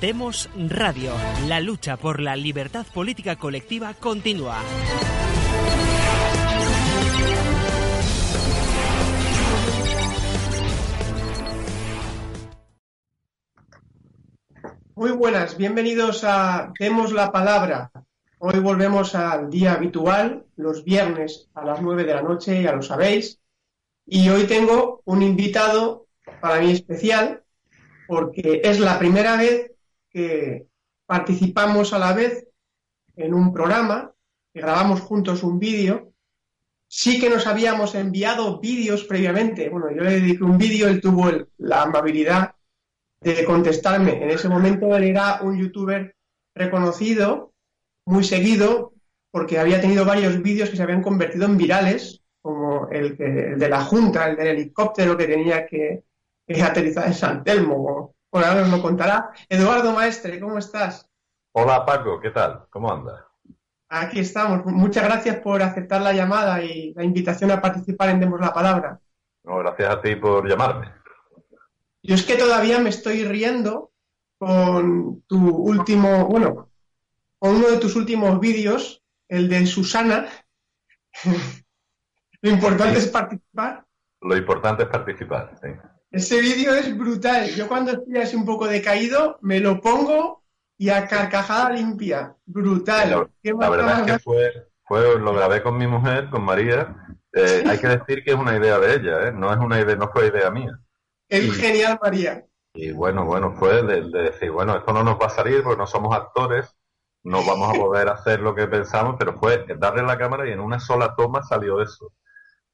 [0.00, 1.12] Demos Radio.
[1.48, 4.60] La lucha por la libertad política colectiva continúa.
[14.94, 17.90] Muy buenas, bienvenidos a Demos la Palabra.
[18.38, 22.82] Hoy volvemos al día habitual, los viernes a las nueve de la noche, ya lo
[22.82, 23.40] sabéis.
[24.04, 26.06] Y hoy tengo un invitado
[26.42, 27.42] para mí especial,
[28.06, 29.72] porque es la primera vez
[30.16, 30.68] que
[31.04, 32.48] participamos a la vez
[33.16, 34.14] en un programa,
[34.50, 36.14] que grabamos juntos un vídeo.
[36.88, 39.68] Sí que nos habíamos enviado vídeos previamente.
[39.68, 42.54] Bueno, yo le dediqué un vídeo, él tuvo la amabilidad
[43.20, 44.22] de contestarme.
[44.22, 46.16] En ese momento él era un youtuber
[46.54, 47.52] reconocido,
[48.06, 48.94] muy seguido,
[49.30, 53.82] porque había tenido varios vídeos que se habían convertido en virales, como el, de la
[53.82, 56.04] Junta, el del helicóptero que tenía que,
[56.64, 58.15] aterrizar en San Telmo.
[58.36, 59.30] Por ahora nos lo contará.
[59.48, 61.08] Eduardo Maestre, ¿cómo estás?
[61.52, 62.66] Hola Paco, ¿qué tal?
[62.68, 63.24] ¿Cómo andas?
[63.88, 64.62] Aquí estamos.
[64.66, 69.00] Muchas gracias por aceptar la llamada y la invitación a participar en Demos la Palabra.
[69.42, 70.92] No, gracias a ti por llamarme.
[72.02, 73.92] Yo es que todavía me estoy riendo
[74.36, 76.68] con tu último, bueno,
[77.38, 80.28] con uno de tus últimos vídeos, el de Susana.
[82.42, 83.86] Lo importante es participar.
[84.20, 85.68] Lo importante es participar, sí.
[86.10, 87.48] Ese vídeo es brutal.
[87.50, 90.42] Yo cuando estoy así un poco decaído, me lo pongo
[90.78, 92.34] y a carcajada limpia.
[92.44, 93.28] Brutal.
[93.42, 96.96] La, verdad es que fue, fue, lo grabé con mi mujer, con María.
[97.32, 99.32] Eh, hay que decir que es una idea de ella, ¿eh?
[99.32, 100.78] no es una idea, no fue idea mía.
[101.28, 102.46] Es genial, María.
[102.72, 105.86] Y bueno, bueno, fue de, decir, bueno, esto no nos va a salir porque no
[105.86, 106.74] somos actores,
[107.24, 110.60] no vamos a poder hacer lo que pensamos, pero fue darle la cámara y en
[110.60, 112.12] una sola toma salió eso.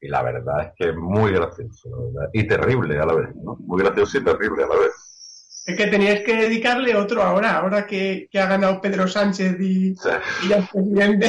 [0.05, 1.89] Y la verdad es que es muy gracioso,
[2.33, 3.56] y terrible a la vez, ¿no?
[3.61, 4.92] Muy gracioso y terrible a la vez.
[5.64, 10.56] Es que tenías que dedicarle otro ahora, ahora que, ha ganado Pedro Sánchez y, ya
[10.56, 11.28] es presidente.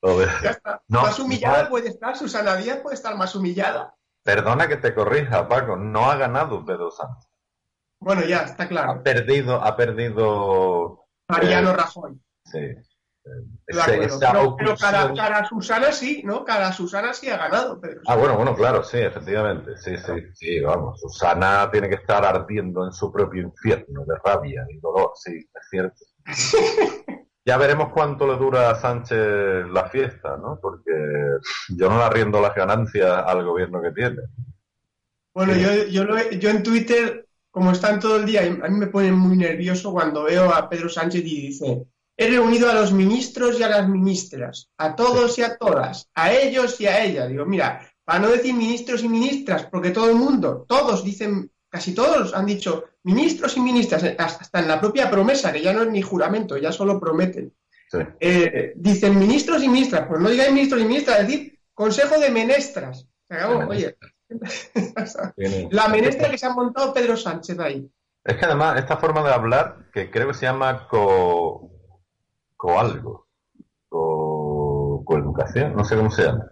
[0.86, 3.92] más humillada puede estar, Susana Díaz puede estar más humillada.
[4.22, 7.28] Perdona que te corrija, Paco, no ha ganado Pedro Sánchez.
[7.98, 8.92] Bueno, ya, está claro.
[8.92, 11.08] Ha perdido, ha perdido.
[11.28, 12.20] Mariano eh, Rajoy.
[12.44, 12.60] Sí.
[13.66, 16.44] Pero, cara, a Susana sí, ¿no?
[16.44, 17.80] Cara a Susana sí ha ganado.
[17.80, 19.76] Pedro ah, bueno, bueno, claro, sí, efectivamente.
[19.76, 21.00] Sí, sí, sí, vamos.
[21.00, 25.68] Susana tiene que estar ardiendo en su propio infierno de rabia y dolor, sí, es
[25.70, 26.04] cierto.
[27.48, 30.58] Ya veremos cuánto le dura a Sánchez la fiesta, ¿no?
[30.60, 30.92] Porque
[31.70, 34.18] yo no le arriendo las ganancias al gobierno que tiene.
[35.32, 39.12] Bueno, yo, yo, yo en Twitter, como están todo el día, a mí me pone
[39.12, 41.86] muy nervioso cuando veo a Pedro Sánchez y dice,
[42.20, 46.32] he reunido a los ministros y a las ministras, a todos y a todas, a
[46.32, 47.28] ellos y a ellas.
[47.28, 51.94] Digo, mira, para no decir ministros y ministras, porque todo el mundo, todos dicen, casi
[51.94, 55.90] todos han dicho ministros y ministras, hasta en la propia promesa, que ya no es
[55.90, 57.54] ni juramento, ya solo prometen.
[58.18, 62.30] Eh, dicen ministros y ministras, pues no digáis ministros y ministras, es decir, consejo de
[62.30, 63.06] menestras.
[63.68, 63.96] oye,
[65.70, 67.88] la menestra que se ha montado Pedro Sánchez ahí.
[68.24, 71.77] Es que además, esta forma de hablar, que creo que se llama co,
[72.58, 73.28] co algo,
[73.88, 76.44] co, coeducación, no sé cómo se llama.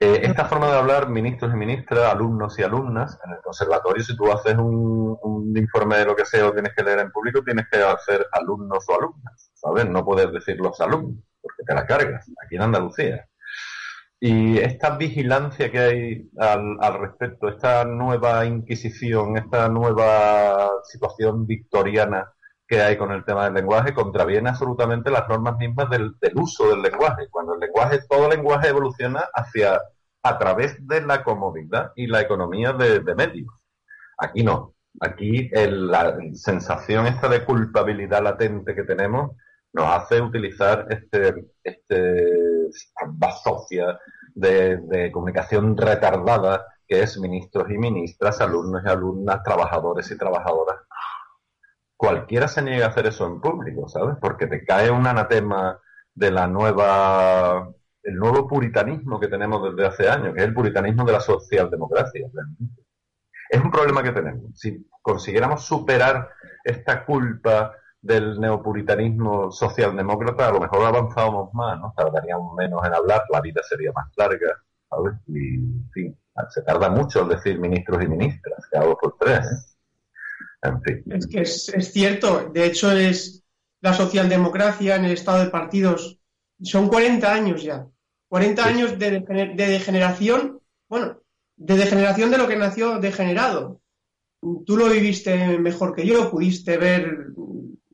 [0.00, 4.16] Eh, esta forma de hablar, ministros y ministras, alumnos y alumnas, en el conservatorio, si
[4.16, 7.66] tú haces un, informe de lo que sea o tienes que leer en público, tienes
[7.70, 9.88] que hacer alumnos o alumnas, ¿sabes?
[9.88, 13.26] No puedes decir los alumnos, porque te la cargas, aquí en Andalucía.
[14.20, 22.33] Y esta vigilancia que hay al respecto, esta nueva inquisición, esta nueva situación victoriana
[22.80, 27.28] hay con el tema del lenguaje contraviene absolutamente las normas mismas del, uso del lenguaje.
[27.30, 29.80] Cuando el lenguaje, todo lenguaje evoluciona hacia
[30.22, 33.48] a través de la comodidad y la economía de, medios.
[34.18, 34.74] Aquí no.
[35.00, 39.32] Aquí la sensación esta de culpabilidad latente que tenemos
[39.72, 42.28] nos hace utilizar este, este
[43.08, 43.98] basocia
[44.34, 50.84] de, de comunicación retardada que es ministros y ministras, alumnos y alumnas, trabajadores y trabajadoras
[52.04, 54.16] cualquiera se niega a hacer eso en público, ¿sabes?
[54.20, 55.80] Porque te cae un anatema
[56.14, 57.70] de la nueva,
[58.02, 62.28] el nuevo puritanismo que tenemos desde hace años, que es el puritanismo de la socialdemocracia.
[63.48, 64.58] Es un problema que tenemos.
[64.58, 66.28] Si consiguiéramos superar
[66.62, 67.72] esta culpa
[68.02, 71.94] del neopuritanismo socialdemócrata, a lo mejor avanzábamos más, ¿no?
[71.96, 74.52] Tardaríamos menos en hablar, la vida sería más larga,
[74.90, 75.14] ¿sabes?
[75.28, 76.18] Y, en fin,
[76.50, 79.73] se tarda mucho en decir ministros y ministras, cada dos por tres, ¿eh?
[81.10, 83.44] Es que es, cierto, de hecho es
[83.80, 86.18] la socialdemocracia en el estado de partidos,
[86.62, 87.86] son 40 años ya,
[88.28, 89.20] 40 años de,
[89.54, 91.20] degeneración, bueno,
[91.56, 93.80] de degeneración de lo que nació degenerado.
[94.40, 97.26] tú lo viviste mejor que yo, pudiste ver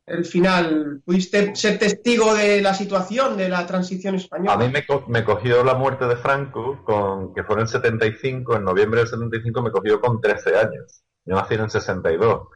[0.07, 4.53] el final, pudiste ser testigo de la situación de la transición española.
[4.53, 4.73] A mí
[5.09, 9.09] me, cogió la muerte de Franco, con, que fue en el 75, en noviembre del
[9.09, 11.03] 75 me cogió con 13 años.
[11.25, 12.49] Yo nací en el 62.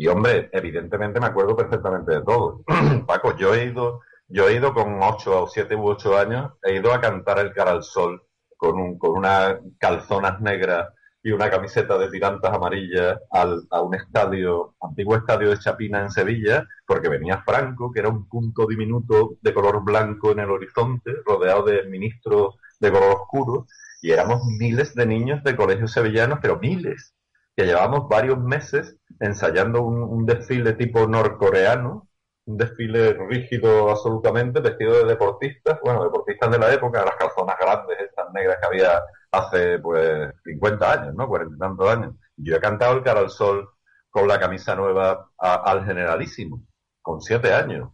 [0.00, 2.62] Y hombre, evidentemente me acuerdo perfectamente de todo.
[3.08, 6.76] Paco, yo he ido, yo he ido con 8 o 7 u 8 años, he
[6.76, 8.22] ido a cantar el cara al sol
[8.56, 10.88] con, un, con unas calzonas negras
[11.20, 16.12] y una camiseta de tirantas amarillas al, a un estadio, antiguo estadio de Chapina en
[16.12, 21.10] Sevilla, porque venía Franco, que era un punto diminuto de color blanco en el horizonte,
[21.26, 23.66] rodeado de ministros de color oscuro,
[24.00, 27.16] y éramos miles de niños de colegios sevillanos, pero miles,
[27.56, 32.08] que llevamos varios meses ensayando un, desfile tipo norcoreano,
[32.46, 37.98] un desfile rígido absolutamente, vestido de deportistas, bueno, deportistas de la época, las calzonas grandes,
[38.00, 41.28] estas negras que había hace pues 50 años, ¿no?
[41.28, 42.14] 40 y tantos años.
[42.36, 43.68] Yo he cantado el cara al sol
[44.10, 46.62] con la camisa nueva al generalísimo,
[47.02, 47.90] con 7 años.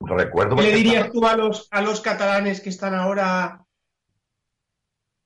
[0.00, 3.66] Recuerdo ¿Qué le dirías tú a los, a los catalanes que están ahora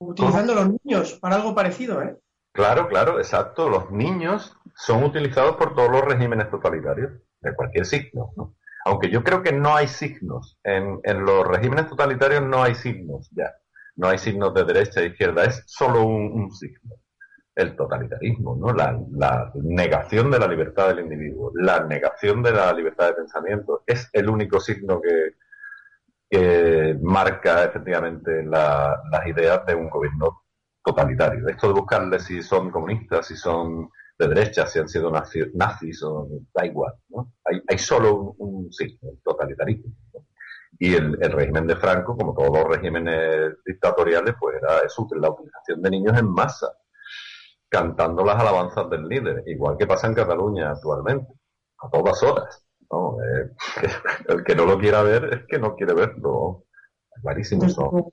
[0.00, 2.18] utilizando los niños para algo parecido, eh?
[2.52, 3.68] Claro, claro, exacto.
[3.68, 8.32] Los niños son utilizados por todos los regímenes totalitarios, de cualquier signo.
[8.36, 8.56] ¿no?
[8.84, 10.58] Aunque yo creo que no hay signos.
[10.64, 13.52] En, en los regímenes totalitarios no hay signos ya
[13.96, 16.96] no hay signos de derecha e izquierda, es solo un, signo.
[17.54, 18.72] El totalitarismo, ¿no?
[18.72, 18.98] La,
[19.54, 24.28] negación de la libertad del individuo, la negación de la libertad de pensamiento, es el
[24.28, 25.36] único signo que,
[26.28, 30.42] que marca efectivamente las ideas de un gobierno
[30.82, 31.46] totalitario.
[31.48, 33.88] Esto de buscarle si son comunistas, si son
[34.18, 37.32] de derecha, si han sido nazis o da igual, ¿no?
[37.44, 39.92] Hay, hay solo un, un signo, el totalitarismo.
[40.78, 45.82] Y el, régimen de Franco, como todos los regímenes dictatoriales, pues era eso, la utilización
[45.82, 46.76] de niños en masa,
[47.68, 51.32] cantando las alabanzas del líder, igual que pasa en Cataluña actualmente,
[51.78, 52.64] a todas horas.
[52.80, 53.50] Eh,
[54.28, 56.66] el que no lo quiera ver es que no quiere verlo.
[57.22, 58.12] Clarísimo.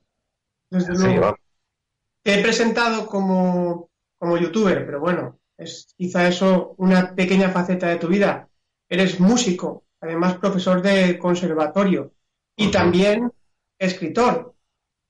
[2.22, 7.96] Te he presentado como, como youtuber, pero bueno, es quizá eso una pequeña faceta de
[7.96, 8.48] tu vida.
[8.88, 12.12] Eres músico, además profesor de conservatorio
[12.56, 13.32] y también
[13.78, 14.54] escritor.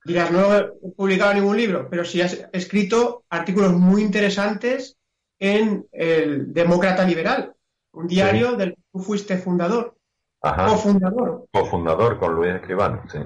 [0.04, 0.64] Dirás, no he
[0.96, 4.96] publicado ningún libro, pero sí has escrito artículos muy interesantes
[5.38, 7.54] en el Demócrata Liberal,
[7.93, 9.96] un diario del que tú fuiste fundador.
[10.40, 10.66] Ajá.
[10.66, 11.46] Cofundador.
[11.52, 13.19] Cofundador con Luis Escribano, sí.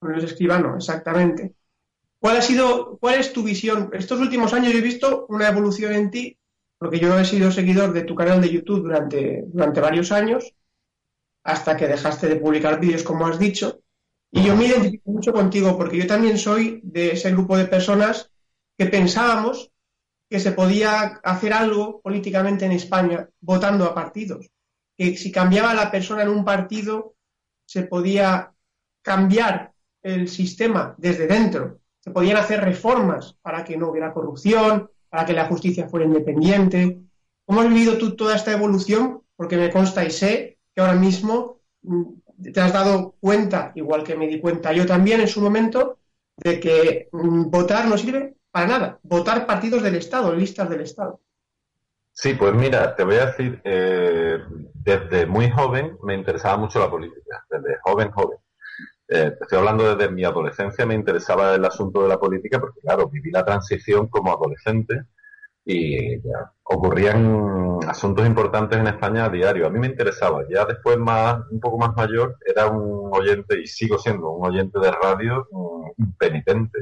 [0.00, 1.54] Con Luis Escribano, exactamente.
[2.24, 3.90] ¿Cuál ha sido, cuál es tu visión?
[3.92, 6.38] Estos últimos años he visto una evolución en ti,
[6.78, 10.54] porque yo he sido seguidor de tu canal de YouTube durante, durante varios años
[11.42, 13.82] hasta que dejaste de publicar vídeos, como has dicho.
[14.30, 18.30] Y yo me identifico mucho contigo porque yo también soy de ese grupo de personas
[18.78, 19.70] que pensábamos
[20.30, 24.50] que se podía hacer algo políticamente en España votando a partidos.
[24.96, 27.16] Que si cambiaba la persona en un partido,
[27.66, 28.54] se podía
[29.02, 31.83] cambiar el sistema desde dentro.
[32.04, 37.00] Se podían hacer reformas para que no hubiera corrupción, para que la justicia fuera independiente.
[37.46, 39.22] ¿Cómo has vivido tú toda esta evolución?
[39.34, 42.02] Porque me consta y sé que ahora mismo mm,
[42.52, 45.96] te has dado cuenta, igual que me di cuenta yo también en su momento,
[46.36, 48.98] de que mm, votar no sirve para nada.
[49.02, 51.22] Votar partidos del Estado, listas del Estado.
[52.12, 54.40] Sí, pues mira, te voy a decir, eh,
[54.74, 58.38] desde muy joven me interesaba mucho la política, desde joven, joven.
[59.08, 63.08] Eh, estoy hablando desde mi adolescencia, me interesaba el asunto de la política porque, claro,
[63.08, 65.04] viví la transición como adolescente
[65.64, 66.20] y
[66.64, 69.66] ocurrían asuntos importantes en España a diario.
[69.66, 70.42] A mí me interesaba.
[70.48, 74.78] Ya después, más un poco más mayor, era un oyente, y sigo siendo un oyente
[74.78, 75.48] de radio
[75.98, 76.78] impenitente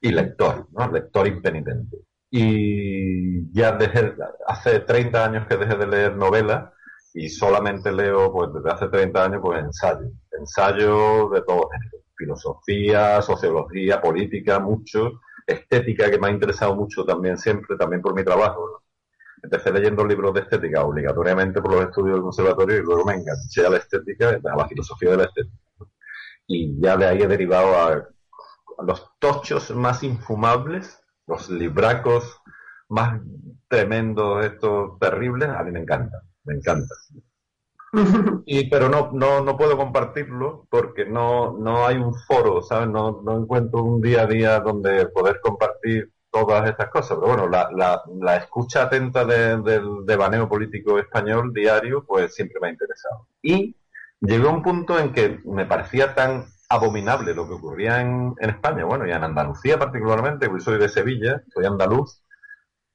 [0.00, 0.90] y lector, ¿no?
[0.90, 1.98] Lector impenitente.
[2.30, 4.14] Y ya dejé,
[4.46, 6.70] hace 30 años que dejé de leer novelas
[7.14, 10.08] y solamente leo, pues desde hace 30 años, pues ensayo.
[10.38, 11.98] Ensayo de todo género.
[12.16, 18.24] Filosofía, sociología, política, mucho estética que me ha interesado mucho también siempre, también por mi
[18.24, 18.82] trabajo.
[19.42, 23.66] Empecé leyendo libros de estética obligatoriamente por los estudios del conservatorio y luego me enganché
[23.66, 25.56] a la estética, a la filosofía de la estética.
[26.46, 28.08] Y ya de ahí he derivado a,
[28.84, 32.40] los tochos más infumables, los libracos
[32.88, 33.20] más
[33.68, 36.98] tremendos, estos terribles, a mí me encantan, me encantan.
[38.46, 42.88] Y, pero no, no, no puedo compartirlo porque no, no hay un foro, ¿sabes?
[42.88, 47.18] No, no encuentro un día a día donde poder compartir todas estas cosas.
[47.20, 49.62] Pero bueno, la, la, la escucha atenta del
[50.06, 53.28] de, baneo político español diario, pues siempre me ha interesado.
[53.42, 53.76] Y
[54.20, 58.50] llegó a un punto en que me parecía tan abominable lo que ocurría en, en
[58.50, 62.22] España, bueno, y en Andalucía particularmente, porque soy de Sevilla, soy andaluz,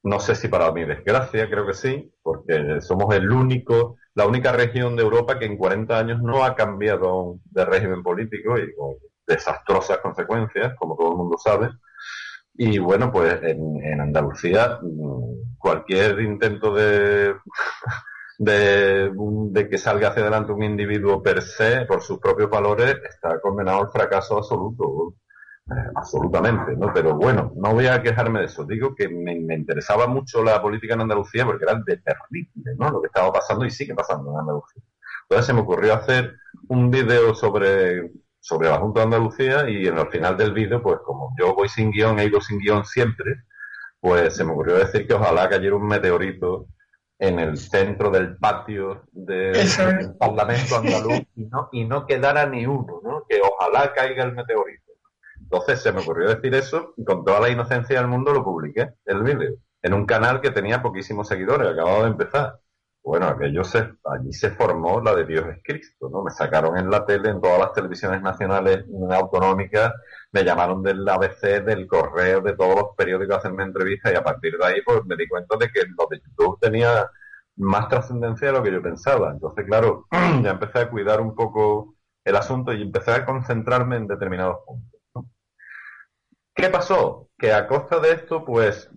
[0.07, 4.51] no sé si para mi desgracia, creo que sí, porque somos el único, la única
[4.53, 8.95] región de Europa que en 40 años no ha cambiado de régimen político y con
[9.27, 11.69] desastrosas consecuencias, como todo el mundo sabe.
[12.53, 17.35] Y bueno, pues en, Andalucía mm, cualquier intento de,
[18.37, 23.39] de, de, que salga hacia adelante un individuo per se, por sus propios valores, está
[23.41, 25.15] condenado al fracaso absoluto.
[25.95, 26.93] Absolutamente, ¿no?
[26.93, 28.63] Pero bueno, no voy a quejarme de eso.
[28.63, 32.89] Digo que me, interesaba mucho la política en Andalucía porque era de terrible, ¿no?
[32.89, 34.81] Lo que estaba pasando y sigue pasando en Andalucía.
[35.23, 36.35] Entonces se me ocurrió hacer
[36.69, 40.99] un vídeo sobre, sobre la Junta de Andalucía y en el final del vídeo, pues
[41.03, 43.43] como yo voy sin guion, he ido sin guion siempre,
[43.99, 46.67] pues se me ocurrió decir que ojalá cayera un meteorito
[47.19, 53.01] en el centro del patio del Parlamento andaluz y no, y no quedara ni uno,
[53.03, 53.25] ¿no?
[53.27, 54.86] Que ojalá caiga el meteorito.
[55.49, 58.95] Entonces se me ocurrió decir eso y con toda la inocencia del mundo lo publiqué,
[59.05, 62.59] el vídeo, en un canal que tenía poquísimos seguidores, acababa de empezar.
[63.03, 66.23] Bueno, aquello se, allí se formó la de Dios es Cristo, ¿no?
[66.23, 69.93] Me sacaron en la tele, en todas las televisiones nacionales autonómicas,
[70.33, 74.23] me llamaron del ABC, del correo, de todos los periódicos a hacerme entrevistas y a
[74.23, 77.09] partir de ahí pues me di cuenta de que lo de YouTube tenía
[77.55, 79.31] más trascendencia de lo que yo pensaba.
[79.31, 80.07] Entonces, claro,
[80.43, 84.96] ya empecé a cuidar un poco el asunto y empecé a concentrarme en determinados puntos.
[86.57, 87.29] ¿Qué pasó?
[87.37, 88.89] Que a costa de esto, pues,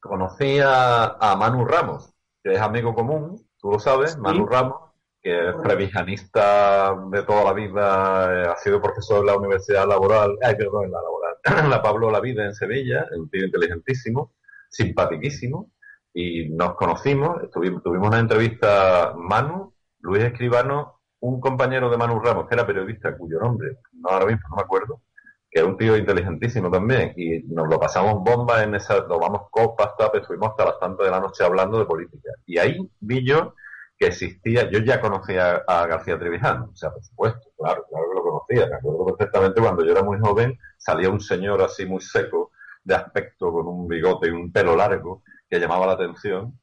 [0.00, 4.90] conocí a, Manu Ramos, que es amigo común, tú lo sabes, Manu Ramos,
[5.22, 10.36] que es revijanista de toda la vida, eh, ha sido profesor en la Universidad Laboral,
[10.42, 11.36] ay, perdón, en la Laboral,
[11.70, 14.34] la Pablo La Vida en Sevilla, un tío inteligentísimo,
[14.68, 15.70] simpaticísimo,
[16.12, 22.48] y nos conocimos, tuvimos, tuvimos una entrevista Manu, Luis Escribano, un compañero de Manu Ramos,
[22.48, 25.02] que era periodista, cuyo nombre, no ahora mismo no me acuerdo,
[25.50, 29.96] que era un tío inteligentísimo también, y nos lo pasamos bomba en esa, tomamos copas,
[29.98, 32.30] tap, estuvimos hasta las tantas de la noche hablando de política.
[32.46, 33.54] Y ahí vi yo
[33.98, 38.14] que existía, yo ya conocía a García Trevijano, o sea, por supuesto, claro, claro que
[38.14, 42.00] lo conocía, me acuerdo perfectamente cuando yo era muy joven, salía un señor así muy
[42.00, 42.52] seco,
[42.82, 46.58] de aspecto, con un bigote y un pelo largo, que llamaba la atención,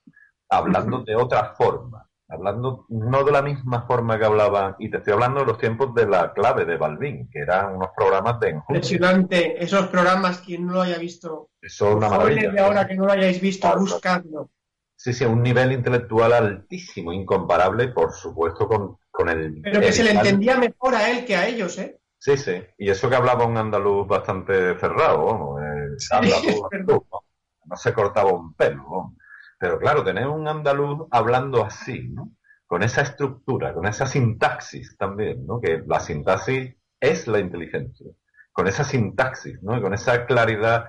[0.49, 5.13] hablando de otra forma, hablando no de la misma forma que hablaban, y te estoy
[5.13, 9.63] hablando de los tiempos de la clave de Balvin, que eran unos programas de Impresionante,
[9.63, 11.49] esos programas, quien no lo haya visto.
[11.61, 12.51] Eso es una maravilla.
[12.51, 14.49] de ahora que no lo hayáis visto, buscadlo.
[14.95, 19.61] Sí, sí, un nivel intelectual altísimo, incomparable, por supuesto, con, con el...
[19.61, 21.99] Pero que se le entendía mejor a él que a ellos, ¿eh?
[22.19, 25.95] Sí, sí, y eso que hablaba un andaluz bastante cerrado, eh,
[26.87, 27.75] ¿no?
[27.75, 29.13] se cortaba un pelo,
[29.57, 32.31] pero claro, tener un andaluz hablando así, ¿no?
[32.65, 35.59] Con esa estructura, con esa sintaxis también, ¿no?
[35.59, 38.07] Que la sintaxis es la inteligencia.
[38.51, 39.77] Con esa sintaxis, ¿no?
[39.77, 40.85] Y con esa claridad,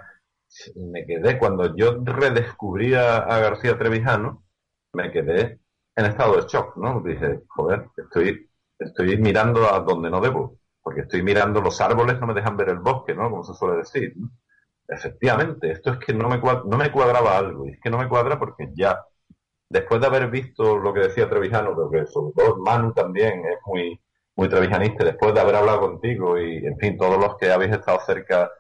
[0.76, 4.44] me quedé, cuando yo redescubría a García Trevijano,
[4.92, 5.60] me quedé
[5.96, 7.00] en estado de shock, ¿no?
[7.00, 8.48] Dije, joder, estoy,
[8.78, 12.70] estoy mirando a donde no debo, porque estoy mirando los árboles, no me dejan ver
[12.70, 13.30] el bosque, ¿no?
[13.30, 14.14] Como se suele decir.
[14.88, 17.98] Efectivamente, esto es que no me, cuadra, no me cuadraba algo, y es que no
[17.98, 19.04] me cuadra porque ya,
[19.68, 24.00] después de haber visto lo que decía Trevijano, porque sobre todo Manu también es muy,
[24.36, 28.00] muy trevijanista, después de haber hablado contigo y, en fin, todos los que habéis estado
[28.06, 28.50] cerca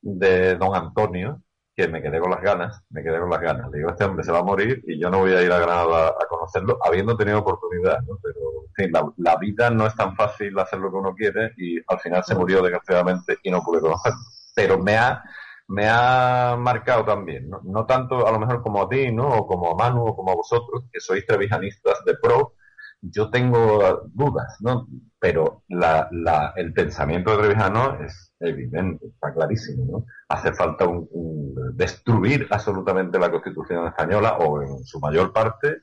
[0.00, 1.42] de don Antonio,
[1.76, 3.70] que me quedé con las ganas, me quedé con las ganas.
[3.70, 5.58] Le digo, este hombre se va a morir y yo no voy a ir a
[5.58, 8.18] Granada a conocerlo, habiendo tenido oportunidad, ¿no?
[8.22, 11.52] Pero, en fin, la, la, vida no es tan fácil hacer lo que uno quiere
[11.56, 14.18] y al final se murió desgraciadamente y no pude conocerlo.
[14.56, 15.22] Pero me ha,
[15.68, 17.60] me ha marcado también, ¿no?
[17.64, 19.28] no tanto a lo mejor como a ti, ¿no?
[19.28, 22.54] O como a Manu o como a vosotros, que sois trevijanistas de pro,
[23.00, 24.88] yo tengo dudas, ¿no?
[25.18, 30.06] Pero la, la, el pensamiento de Trevijano es evidente, está clarísimo, ¿no?
[30.28, 35.82] Hace falta un, destruir absolutamente la Constitución española o en su mayor parte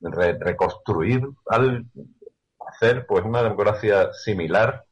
[0.00, 1.86] reconstruir al
[2.68, 4.84] hacer pues una democracia similar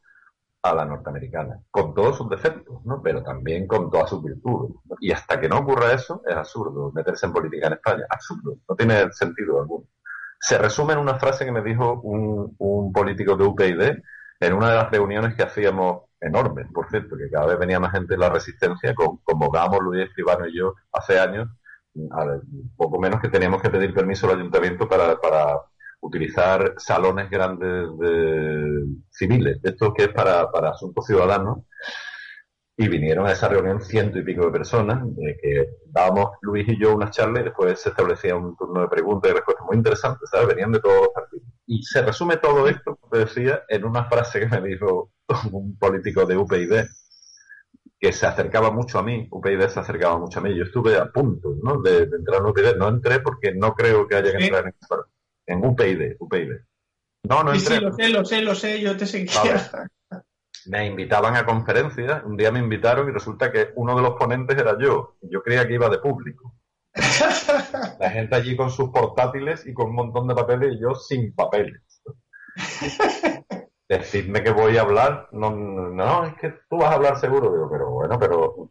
[0.64, 3.02] a la norteamericana, con todos sus defectos, ¿no?
[3.02, 4.74] pero también con todas sus virtudes.
[4.98, 8.04] Y hasta que no ocurra eso, es absurdo meterse en política en España.
[8.08, 9.84] Absurdo, no tiene sentido alguno.
[10.40, 13.82] Se resume en una frase que me dijo un, político de UPyD
[14.40, 17.92] en una de las reuniones que hacíamos enormes, por cierto, que cada vez venía más
[17.92, 21.48] gente de la resistencia, convocábamos Luis Escribano y yo hace años,
[22.74, 25.60] poco menos que teníamos que pedir permiso al ayuntamiento para, para
[26.04, 31.60] utilizar salones grandes de civiles, esto que es para, para asuntos ciudadanos,
[32.76, 36.78] y vinieron a esa reunión ciento y pico de personas, eh, que dábamos Luis y
[36.78, 40.28] yo unas charlas y después se establecía un turno de preguntas y respuestas muy interesantes,
[40.28, 40.48] ¿sabes?
[40.48, 41.46] Venían de todos los partidos.
[41.66, 45.12] Y se resume todo esto, como te decía, en una frase que me dijo
[45.52, 46.84] un político de UPyD,
[47.98, 50.54] que se acercaba mucho a mí, UPyD se acercaba mucho a mí.
[50.54, 51.80] Yo estuve a punto ¿no?
[51.80, 52.76] de, entrar en UPyD.
[52.76, 54.74] No entré porque no creo que haya que entrar en,
[55.46, 56.50] en UPyD, UPyD.
[57.28, 57.76] No, no entré.
[57.76, 59.88] Sí, lo sé, lo sé, lo sé, yo te seguía.
[60.66, 64.56] Me invitaban a conferencias, un día me invitaron y resulta que uno de los ponentes
[64.56, 65.16] era yo.
[65.22, 66.54] Yo creía que iba de público.
[68.00, 71.34] La gente allí con sus portátiles y con un montón de papeles y yo sin
[71.34, 71.82] papeles.
[73.88, 77.68] Decidme que voy a hablar, no, no, es que tú vas a hablar seguro, digo,
[77.70, 78.70] pero bueno, pero...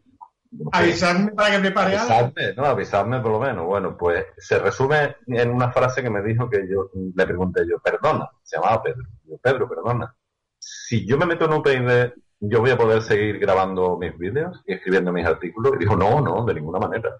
[0.72, 3.64] avisadme para que me pare Avisadme, no, avisadme por lo menos.
[3.64, 7.78] Bueno, pues se resume en una frase que me dijo que yo le pregunté yo,
[7.80, 9.04] perdona, se llamaba Pedro.
[9.42, 10.14] Pedro, perdona.
[10.58, 14.62] Si yo me meto en un UPyD, yo voy a poder seguir grabando mis vídeos
[14.66, 15.74] y escribiendo mis artículos.
[15.74, 17.10] Y dijo, no, no, de ninguna manera.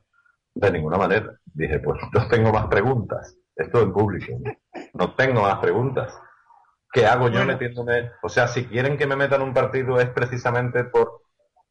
[0.54, 1.38] De ninguna manera.
[1.44, 3.36] Dije, pues no tengo más preguntas.
[3.54, 4.32] Esto en público.
[4.94, 6.12] No tengo más preguntas.
[6.92, 8.12] ¿Qué hago yo metiéndome?
[8.22, 11.22] O sea, si quieren que me metan un partido es precisamente por,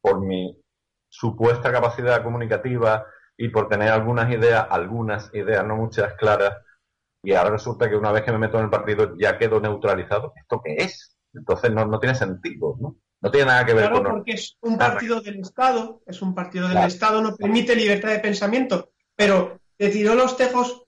[0.02, 0.62] por mi
[1.14, 3.06] supuesta capacidad comunicativa
[3.36, 6.54] y por tener algunas ideas, algunas ideas, no muchas claras,
[7.22, 10.32] y ahora resulta que una vez que me meto en el partido ya quedo neutralizado.
[10.36, 11.16] ¿Esto qué es?
[11.32, 12.96] Entonces no, no tiene sentido, ¿no?
[13.20, 16.68] No tiene nada que ver claro, porque es un partido del Estado, es un partido
[16.68, 20.84] del Estado, no permite libertad de pensamiento, pero te tiró los tejos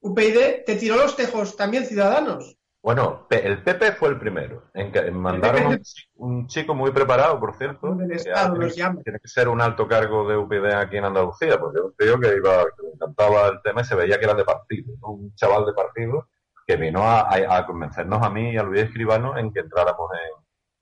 [0.00, 2.56] UPyD, te tiró los tejos también Ciudadanos.
[2.82, 4.64] Bueno, el PP fue el primero.
[4.74, 5.80] En que mandaron
[6.16, 7.96] un, chico muy preparado, por cierto.
[7.96, 12.36] tiene, que ser un alto cargo de UPD aquí en Andalucía, porque un tío que
[12.36, 15.64] iba, que le encantaba el tema y se veía que era de partido, un chaval
[15.64, 16.28] de partido
[16.66, 20.10] que vino a, convencernos a mí y a Luis Escribano en que entráramos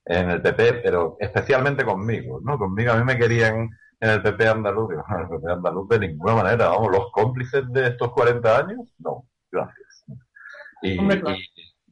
[0.05, 2.57] en, el PP, pero especialmente conmigo, ¿no?
[2.57, 6.35] Conmigo a mí me querían en el PP andaluz, digo, el PP andaluz de ninguna
[6.35, 10.05] manera, vamos, los cómplices de estos 40 años, no, gracias.
[10.81, 10.97] y,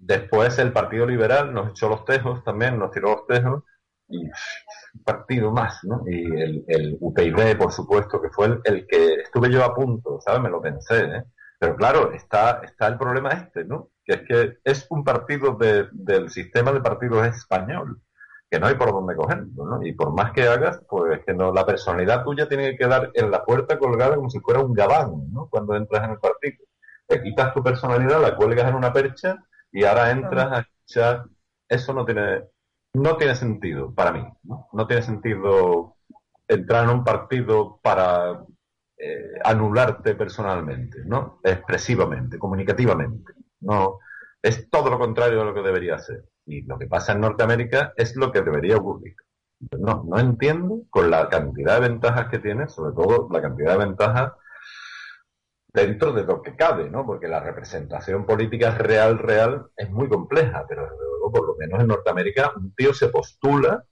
[0.01, 3.63] Después el Partido Liberal nos echó los tejos también, nos tiró los tejos,
[4.07, 6.03] y un partido más, ¿no?
[6.07, 10.41] Y el, el UPyD, por supuesto, que fue el, que estuve yo a punto, ¿sabes?
[10.41, 11.23] Me lo pensé, ¿eh?
[11.59, 13.89] Pero claro, está, está el problema este, ¿no?
[14.05, 15.57] Que es que es un partido
[15.91, 18.01] del sistema de partidos español,
[18.49, 19.85] que no hay por dónde cogerlo, ¿no?
[19.85, 23.29] Y por más que hagas, pues que no, la personalidad tuya tiene que quedar en
[23.29, 25.47] la puerta colgada como si fuera un gabán, ¿no?
[25.49, 26.65] Cuando entras en el partido.
[27.05, 31.25] Te quitas tu personalidad, la cuelgas en una percha y ahora entras a escuchar,
[31.67, 32.43] eso no tiene,
[32.93, 34.67] no tiene sentido para mí, ¿no?
[34.73, 35.95] No tiene sentido
[36.47, 38.43] entrar en un partido para
[38.97, 41.39] eh, anularte personalmente, ¿no?
[41.43, 43.33] Expresivamente, comunicativamente.
[43.61, 43.99] No,
[44.41, 46.25] es todo lo contrario de lo que debería ser.
[46.45, 49.15] Y lo que pasa en Norteamérica es lo que debería ocurrir.
[49.77, 53.85] No, no entiendo con la cantidad de ventajas que tiene, sobre todo la cantidad de
[53.85, 54.33] ventajas
[55.71, 57.05] dentro de lo que cabe, ¿no?
[57.05, 61.87] Porque la representación política real, real, es muy compleja, pero luego, por lo menos en
[61.87, 63.83] Norteamérica, un tío se postula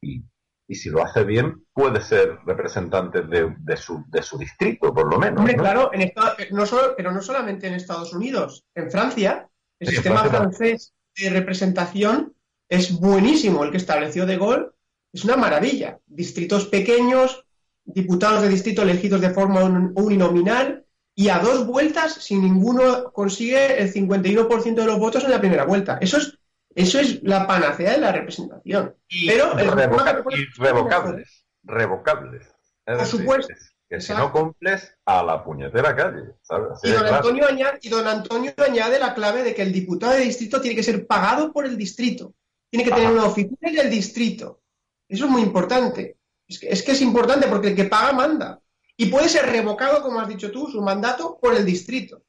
[0.00, 0.22] y,
[0.66, 5.12] y si lo hace bien, puede ser representante de, de, su, de su distrito, por
[5.12, 5.40] lo menos.
[5.40, 6.10] Hombre, claro, en
[6.52, 12.34] no solo, pero no solamente en Estados Unidos, en Francia, el sistema francés de representación
[12.68, 14.70] es buenísimo, el que estableció De Gaulle
[15.12, 15.98] es una maravilla.
[16.06, 17.44] Distritos pequeños,
[17.84, 19.64] diputados de distrito elegidos de forma
[19.96, 20.79] uninominal,
[21.20, 25.66] y a dos vueltas, si ninguno consigue el 51% de los votos en la primera
[25.66, 25.98] vuelta.
[26.00, 26.38] Eso es,
[26.74, 28.96] eso es la panacea de la representación.
[29.26, 32.48] Pero el revocables, revocables.
[32.86, 33.52] Por supuesto.
[33.86, 36.36] Que si no cumples, a la puñetera calle.
[36.84, 40.20] Y don, Antonio añade, y don Antonio añade la clave de que el diputado de
[40.20, 42.32] distrito tiene que ser pagado por el distrito.
[42.70, 44.62] Tiene que tener una oficina en el distrito.
[45.06, 46.16] Eso es muy importante.
[46.48, 48.58] Es que, es que es importante porque el que paga manda
[49.00, 52.22] y puede ser revocado, como has dicho tú, su mandato por el distrito.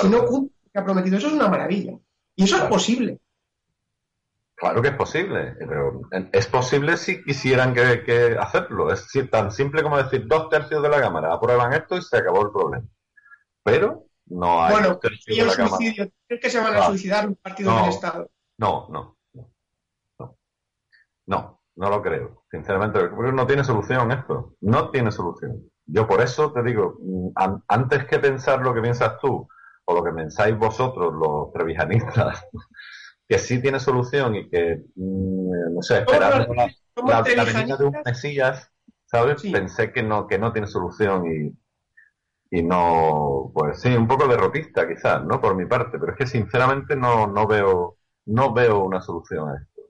[0.00, 1.18] Si no cumple lo que ha prometido.
[1.18, 1.98] Eso es una maravilla.
[2.34, 3.20] Y eso es posible.
[4.54, 6.00] Claro que es posible, pero
[6.32, 8.90] es posible si quisieran que, hacerlo.
[8.90, 12.40] Es tan simple como decir dos tercios de la Cámara aprueban esto y se acabó
[12.40, 12.86] el problema.
[13.62, 14.72] Pero no hay.
[14.72, 16.10] Bueno, y el suicidio.
[16.26, 18.30] ¿Crees que se van a suicidar un partido del Estado?
[18.56, 20.38] No, no, no.
[21.26, 22.44] No, no lo creo.
[22.50, 24.54] Sinceramente, porque no tiene solución esto.
[24.62, 25.70] No tiene solución.
[25.86, 27.28] Yo por eso te digo, mm,
[27.68, 29.46] antes que pensar lo que piensas tú
[29.86, 32.46] o lo que pensáis vosotros, los trevijanistas,
[33.28, 36.72] que sí tiene solución y que, mm, no sé, esperando la,
[37.04, 37.22] la,
[37.76, 38.70] de un Mesías,
[39.04, 39.42] ¿sabes?
[39.42, 44.88] Pensé que no, que no tiene solución y, y no, pues sí, un poco derrotista
[44.88, 45.40] quizás, ¿no?
[45.40, 49.56] Por mi parte, pero es que sinceramente no, no veo, no veo una solución a
[49.56, 49.82] esto.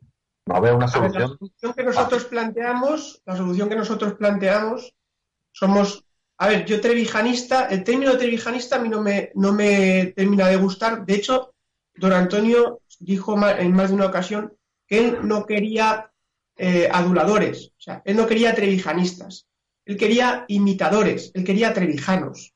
[0.46, 1.22] No veo una solución.
[1.22, 4.94] la solución que nosotros planteamos, la solución que nosotros planteamos
[5.54, 6.04] somos,
[6.38, 10.56] a ver, yo trevijanista, el término trevijanista a mí no me, no me termina de
[10.56, 11.06] gustar.
[11.06, 11.54] De hecho,
[11.94, 14.52] don Antonio dijo en más de una ocasión
[14.86, 16.10] que él no quería
[16.56, 17.68] eh, aduladores.
[17.78, 19.46] O sea, él no quería trevijanistas.
[19.84, 21.30] Él quería imitadores.
[21.34, 22.52] Él quería trevijanos.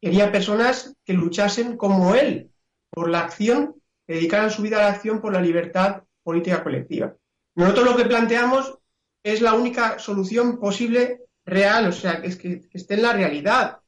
[0.00, 2.50] Quería personas que luchasen como él
[2.88, 3.74] por la acción,
[4.06, 7.14] que dedicaran su vida a la acción por la libertad política colectiva.
[7.54, 8.78] Nosotros lo que planteamos
[9.22, 13.80] es la única solución posible real, o sea, que, es que, esté en la realidad.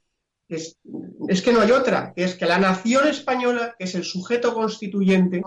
[0.49, 0.79] Es,
[1.29, 4.55] es, que no hay otra, que es que la nación española, que es el sujeto
[4.55, 5.43] constituyente,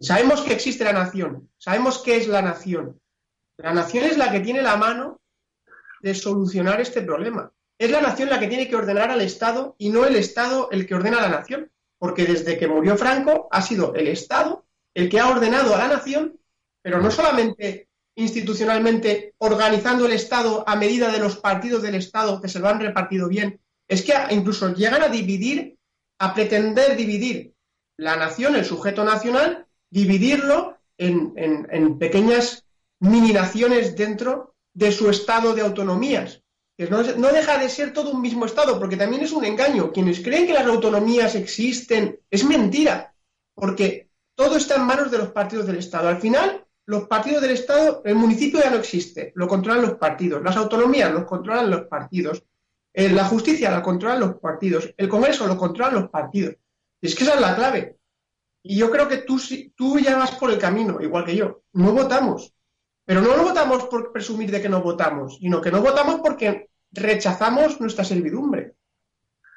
[0.00, 3.00] sabemos que existe la nación, sabemos qué es la nación.
[3.56, 5.20] La nación es la que tiene la mano
[6.00, 7.52] de solucionar este problema.
[7.78, 10.86] Es la nación la que tiene que ordenar al Estado y no el Estado el
[10.86, 15.08] que ordena a la nación, porque desde que murió Franco ha sido el Estado el
[15.08, 16.38] que ha ordenado a la nación,
[16.82, 22.48] pero no solamente institucionalmente organizando el Estado a medida de los partidos del Estado que
[22.48, 25.76] se lo han repartido bien, es que incluso llegan a dividir,
[26.18, 27.54] a pretender dividir
[27.96, 32.64] la nación, el sujeto nacional, dividirlo en, pequeñas
[33.00, 36.42] mini naciones dentro de su estado de autonomías.
[36.76, 39.92] No, no, deja de ser todo un mismo estado, porque también es un engaño.
[39.92, 43.14] Quienes creen que las autonomías existen es mentira,
[43.54, 46.08] porque todo está en manos de los partidos del Estado.
[46.08, 50.42] Al final, los partidos del Estado, el municipio ya no existe, lo controlan los partidos,
[50.42, 52.44] las autonomías los controlan los partidos,
[52.92, 56.56] eh, la justicia la controlan los partidos, el Congreso lo controlan los partidos.
[57.00, 57.98] Es que esa es la clave.
[58.62, 59.40] Y yo creo que tú,
[59.74, 61.62] tú ya vas por el camino, igual que yo.
[61.72, 62.54] No votamos.
[63.04, 66.70] Pero no lo votamos por presumir de que no votamos, sino que no votamos porque
[66.90, 68.74] rechazamos nuestra servidumbre.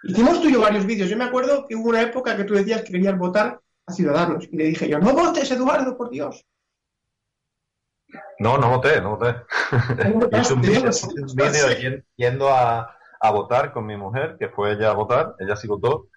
[0.03, 1.09] Hicimos tú y yo varios vídeos.
[1.09, 4.47] Yo me acuerdo que hubo una época que tú decías que querías votar a Ciudadanos.
[4.51, 6.45] Y le dije yo, no votes, Eduardo, por Dios.
[8.39, 9.35] No, no voté, no voté.
[10.39, 12.93] Hice un vídeo yendo a,
[13.31, 16.09] votar con mi mujer, que fue ella a votar, ella sí votó,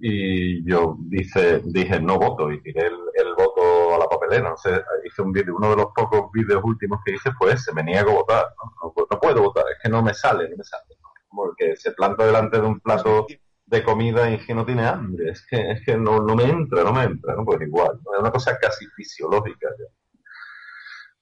[0.00, 4.50] y yo dice, dije no voto y tiré el, voto a la papelera.
[4.50, 7.72] No sé, hice un vídeo, uno de los pocos vídeos últimos que hice fue ese,
[7.72, 8.46] me niego a votar.
[8.82, 8.92] ¿no?
[9.20, 10.84] puedo votar, es que no me sale, no me sale.
[11.28, 13.26] Porque se planta delante de un plato
[13.66, 16.84] de comida y que no tiene hambre, es que, es que no, no me entra,
[16.84, 17.44] no me entra, ¿no?
[17.44, 19.68] Pues igual, es una cosa casi fisiológica.
[19.78, 19.86] Ya.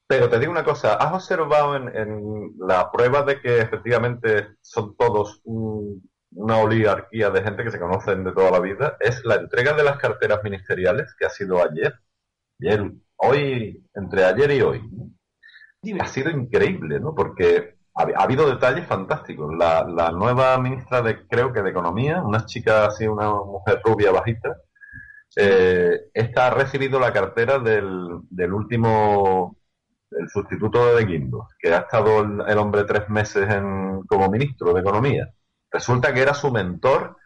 [0.07, 5.41] Pero te digo una cosa, ¿has observado en, la prueba de que efectivamente son todos
[5.43, 8.97] una oligarquía de gente que se conocen de toda la vida?
[8.99, 11.93] Es la entrega de las carteras ministeriales que ha sido ayer.
[12.61, 14.81] Ayer, hoy, entre ayer y hoy.
[15.99, 17.15] Ha sido increíble, ¿no?
[17.15, 19.55] Porque ha, habido detalles fantásticos.
[19.57, 24.55] La, nueva ministra de, creo que de Economía, una chica así, una mujer rubia bajita,
[25.35, 29.57] eh, esta ha recibido la cartera del, del último
[30.19, 34.81] el sustituto de Guindos, que ha estado el, hombre tres meses en, como ministro de
[34.81, 35.33] Economía,
[35.71, 37.17] resulta que era su mentor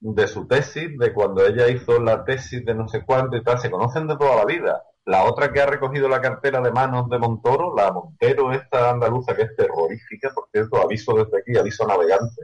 [0.00, 3.58] de su tesis, de cuando ella hizo la tesis de no sé cuánto y tal,
[3.58, 4.82] se conocen de toda la vida.
[5.04, 9.34] La otra que ha recogido la cartera de manos de Montoro, la Montero, esta andaluza
[9.34, 12.42] que es terrorífica, por cierto, aviso desde aquí, aviso navegante,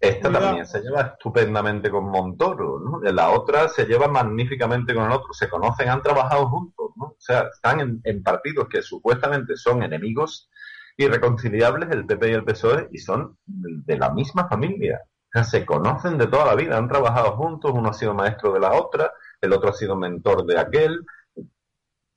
[0.00, 3.00] esta también se lleva estupendamente con Montoro, ¿no?
[3.10, 5.32] La otra se lleva magníficamente con el otro.
[5.32, 7.06] Se conocen, han trabajado juntos, ¿no?
[7.06, 10.48] O sea, están en, partidos que supuestamente son enemigos
[10.96, 15.00] irreconciliables, el PP y el PSOE, y son de la misma familia.
[15.02, 18.52] O sea, se conocen de toda la vida, han trabajado juntos, uno ha sido maestro
[18.52, 21.04] de la otra, el otro ha sido mentor de aquel.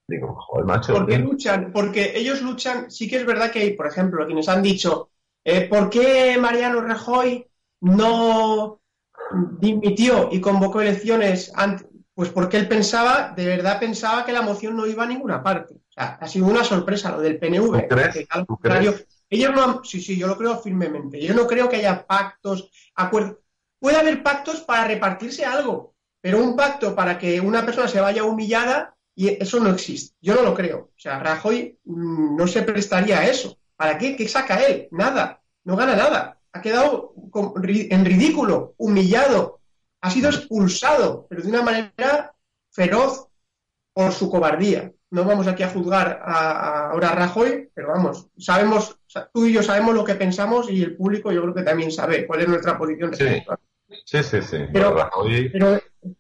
[0.08, 0.94] Digo, joder, macho.
[0.94, 1.72] ¿Por qué luchan?
[1.74, 5.10] Porque ellos luchan, sí que es verdad que hay, por ejemplo, quienes han dicho,
[5.44, 7.51] eh, ¿por qué Mariano Rajoy
[7.82, 8.80] no
[9.60, 11.52] dimitió y convocó elecciones
[12.14, 15.76] pues porque él pensaba, de verdad pensaba que la moción no iba a ninguna parte.
[15.76, 17.88] O sea, ha sido una sorpresa lo del PNV.
[18.30, 18.94] al contrario,
[19.30, 21.20] ellos no sí, sí, yo lo creo firmemente.
[21.20, 23.38] Yo no creo que haya pactos, acuerdos.
[23.80, 28.24] Puede haber pactos para repartirse algo, pero un pacto para que una persona se vaya
[28.24, 30.16] humillada, y eso no existe.
[30.22, 30.92] Yo no lo creo.
[30.96, 33.58] O sea, Rajoy mm, no se prestaría a eso.
[33.76, 34.16] ¿Para qué?
[34.16, 34.88] ¿Qué saca él?
[34.92, 35.42] Nada.
[35.64, 37.14] No gana nada ha quedado
[37.66, 39.60] en ridículo, humillado,
[40.02, 42.34] ha sido expulsado, pero de una manera
[42.72, 43.28] feroz
[43.94, 44.92] por su cobardía.
[45.12, 48.98] No vamos aquí a juzgar a, ahora a Rajoy, pero vamos, sabemos,
[49.34, 52.26] tú y yo sabemos lo que pensamos y el público yo creo que también sabe
[52.26, 53.14] cuál es nuestra posición.
[53.14, 53.44] Sí,
[54.06, 54.42] sí, sí.
[54.42, 54.58] sí.
[54.72, 54.96] Pero,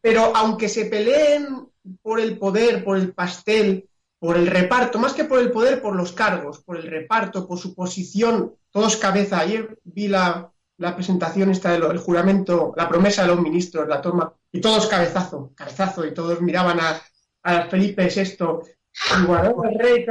[0.01, 1.67] pero aunque se peleen
[2.01, 3.87] por el poder, por el pastel,
[4.21, 7.57] por el reparto, más que por el poder, por los cargos, por el reparto, por
[7.57, 9.39] su posición, todos cabeza.
[9.39, 14.61] Ayer vi la, presentación esta del juramento, la promesa de los ministros, la toma, y
[14.61, 17.01] todos cabezazo, cabezazo, y todos miraban a,
[17.41, 20.05] a Felipe VI, igual al rey,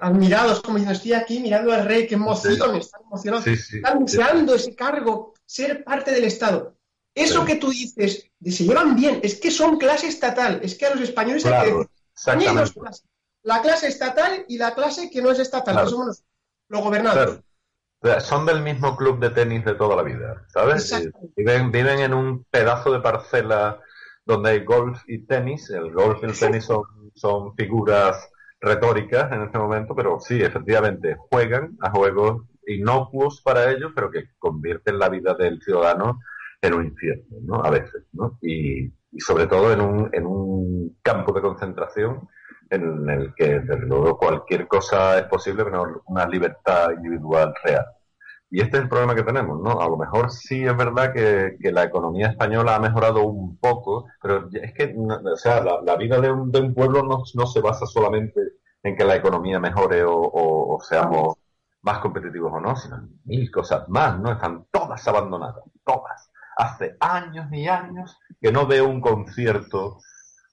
[0.00, 4.74] admirados, como diciendo, estoy aquí mirando al rey, qué emoción, están emocionados, están deseando ese
[4.74, 6.76] cargo, ser parte del Estado.
[7.14, 10.86] Eso que tú dices, de se llevan bien, es que son clase estatal, es que
[10.86, 11.86] a los españoles hay que...
[13.46, 16.24] la clase estatal y la clase que no es estatal, que somos
[16.68, 17.40] los, gobernados.
[18.18, 21.10] Son del mismo club de tenis de toda la vida, ¿sabes?
[21.36, 23.80] Viven, viven en un pedazo de parcela
[24.24, 25.70] donde hay golf y tenis.
[25.70, 26.82] El golf y el tenis son,
[27.14, 28.28] son figuras
[28.60, 34.24] retóricas en este momento, pero sí, efectivamente, juegan a juegos inocuos para ellos, pero que
[34.40, 36.18] convierten la vida del ciudadano
[36.60, 37.64] en un infierno, ¿no?
[37.64, 38.38] A veces, ¿no?
[38.42, 42.28] Y, sobre todo en un, en un campo de concentración
[42.70, 47.86] en el que, desde luego, cualquier cosa es posible, pero una libertad individual real.
[48.48, 49.80] Y este es el problema que tenemos, ¿no?
[49.80, 54.48] A lo mejor sí es verdad que, la economía española ha mejorado un poco, pero
[54.52, 57.86] es que, o sea, la, vida de un, de un pueblo no, no, se basa
[57.86, 58.40] solamente
[58.82, 61.36] en que la economía mejore o, o, seamos
[61.82, 64.32] más competitivos o no, sino en mil cosas más, ¿no?
[64.32, 66.30] Están todas abandonadas, todas.
[66.56, 69.98] Hace años y años que no veo un concierto.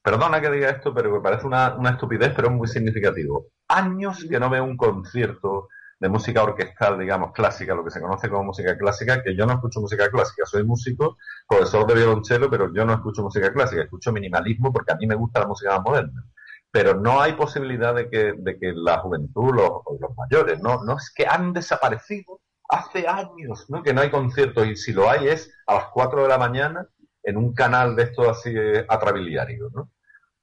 [0.04, 3.48] Perdona que diga esto, pero me parece una, una estupidez, pero es muy significativo.
[3.70, 5.70] Años que no veo un concierto
[6.04, 9.54] de música orquestal, digamos, clásica, lo que se conoce como música clásica, que yo no
[9.54, 14.12] escucho música clásica, soy músico, profesor de violonchelo, pero yo no escucho música clásica, escucho
[14.12, 16.26] minimalismo porque a mí me gusta la música más moderna.
[16.70, 20.98] Pero no hay posibilidad de que, de que la juventud, los, los mayores, no, no
[20.98, 23.82] es que han desaparecido hace años, ¿no?
[23.82, 26.86] que no hay conciertos y si lo hay es a las 4 de la mañana
[27.24, 28.54] en un canal de esto así
[28.88, 29.92] atrabiliario, ¿no?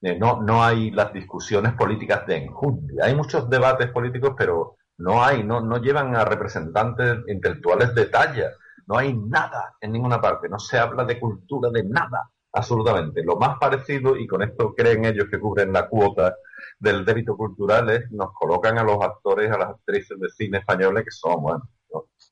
[0.02, 3.04] Eh, no, no hay las discusiones políticas de enjundia.
[3.04, 8.50] Hay muchos debates políticos, pero no hay, no, no llevan a representantes intelectuales de talla.
[8.86, 10.48] No hay nada en ninguna parte.
[10.48, 13.22] No se habla de cultura, de nada, absolutamente.
[13.22, 16.34] Lo más parecido, y con esto creen ellos que cubren la cuota
[16.78, 21.04] del débito cultural, es nos colocan a los actores, a las actrices de cine españoles
[21.04, 21.68] que son, bueno,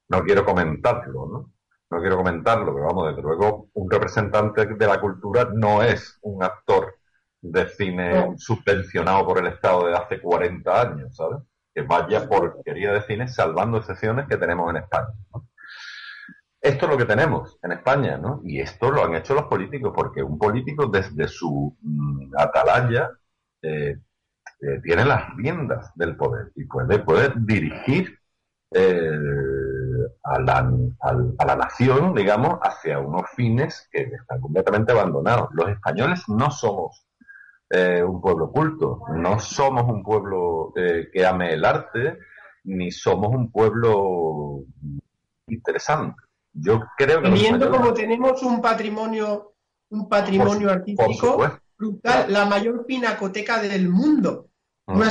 [0.09, 1.53] no, quiero comentarlo, ¿no?
[1.91, 6.43] No quiero comentarlo, pero vamos, desde luego, un representante de la cultura no es un
[6.43, 6.97] actor
[7.41, 11.39] de cine subvencionado por el Estado de hace 40 años, ¿sabes?
[11.79, 15.15] que vaya porquería de cine salvando excepciones que tenemos en España.
[16.61, 18.41] Esto es lo que tenemos en España, ¿no?
[18.45, 23.11] Y esto lo han hecho los políticos, porque un político desde su mm, atalaya
[23.63, 23.97] eh,
[24.61, 28.19] eh, tiene las riendas del poder y puede, puede dirigir
[28.73, 29.19] eh,
[30.23, 35.49] a, la, a, la, nación, digamos, hacia unos fines que están completamente abandonados.
[35.53, 37.07] Los españoles no somos
[37.71, 42.19] eh, un pueblo culto, no somos un pueblo eh, que ame el arte,
[42.65, 44.65] ni somos un pueblo
[45.47, 46.21] interesante.
[46.53, 49.55] Yo creo que Teniendo como tenemos un patrimonio,
[49.91, 51.39] un patrimonio artístico
[52.29, 54.47] la mayor pinacoteca del mundo.
[54.87, 55.03] Mm.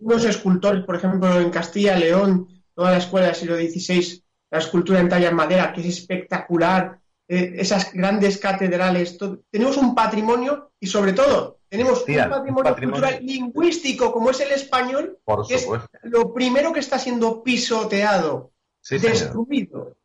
[0.00, 4.23] unos escultores, por ejemplo, en Castilla, León, toda la escuela del siglo XVI,
[4.54, 9.18] la escultura en talla en madera, que es espectacular, eh, esas grandes catedrales,
[9.50, 15.18] tenemos un patrimonio y sobre todo tenemos un, patrimonio cultural lingüístico como es el español,
[15.48, 15.66] que es
[16.04, 18.52] lo primero que está siendo pisoteado,
[18.88, 19.96] destruido.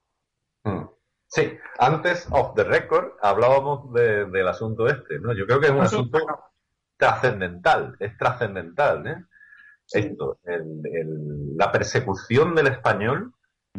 [0.63, 0.85] Mm.
[1.27, 5.31] Sí, antes of the record hablábamos del asunto este, ¿no?
[5.33, 6.17] Yo creo que es un asunto
[6.97, 9.25] trascendental, es trascendental, ¿eh?
[9.91, 13.33] Esto, la persecución del español,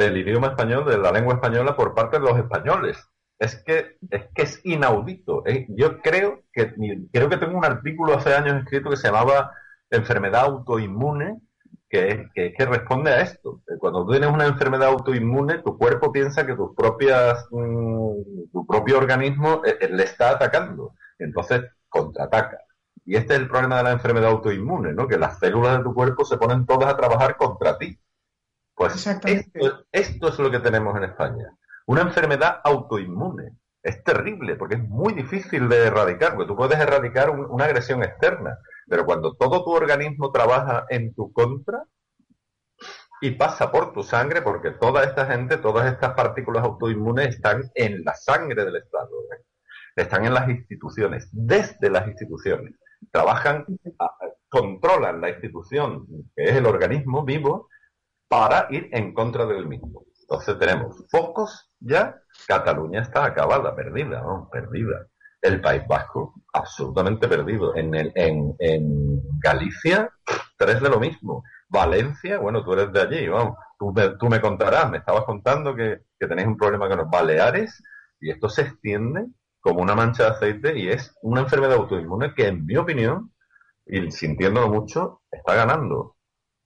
[0.05, 3.11] del idioma español, de la lengua española por parte de los españoles
[3.41, 5.43] es que es es inaudito.
[5.47, 5.67] ¿eh?
[5.71, 6.73] Yo creo que
[7.13, 9.53] creo que tengo un artículo hace años escrito que se llamaba
[9.91, 11.41] enfermedad autoinmune,
[11.89, 13.63] que, que, que responde a esto.
[13.67, 18.67] Eh, cuando tú tienes una enfermedad autoinmune, tu cuerpo piensa que tus propias mm, tu
[18.67, 22.59] propio organismo eh, le está atacando, entonces contraataca.
[23.07, 25.09] Y este es el problema de la enfermedad autoinmune, ¿no?
[25.09, 27.99] Que las células de tu cuerpo se ponen todas a trabajar contra ti.
[28.81, 33.59] Pues esto, esto es lo que tenemos en España una enfermedad autoinmune.
[33.83, 38.57] Es terrible porque es muy difícil de erradicar, porque tú puedes erradicar una agresión externa,
[38.88, 41.85] pero cuando todo tu organismo trabaja en tu contra
[43.21, 48.03] y pasa por tu sangre, porque toda esta gente, todas estas partículas autoinmunes están en
[48.03, 49.45] la sangre del Estado, ¿eh?
[49.95, 52.75] están en las instituciones, desde las instituciones,
[53.11, 53.66] trabajan,
[54.49, 57.69] controlan la institución, que es el organismo vivo,
[58.31, 60.05] para ir en contra del mismo.
[60.23, 64.49] Entonces tenemos focos ya, Cataluña está acabada, perdida, ¿no?
[64.53, 65.09] Perdida.
[65.43, 67.75] El País Vasco, absolutamente perdido.
[67.75, 70.09] En, el, en, en Galicia,
[70.57, 71.43] tres de lo mismo.
[71.69, 73.57] Valencia, bueno, tú eres de allí, vamos.
[73.79, 77.11] Tú me, tú me contarás, me estabas contando que, que tenéis un problema con los
[77.11, 77.83] Baleares
[78.21, 79.27] y esto se extiende
[79.61, 83.33] como una mancha de aceite y es una enfermedad autoinmune que, en mi opinión,
[83.87, 86.16] y sintiéndolo mucho, está ganando.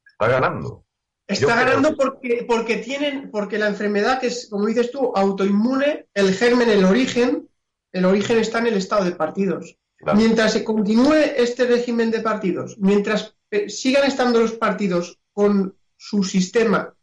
[0.06, 0.83] Está ganando.
[1.26, 6.34] Está ganando porque, porque tienen, porque la enfermedad que es, como dices tú, autoinmune, el
[6.34, 7.48] germen, el origen,
[7.92, 9.78] el origen está en el estado de partidos.
[10.14, 16.22] Mientras se continúe este régimen de partidos, mientras eh, sigan estando los partidos con su
[16.24, 16.94] sistema,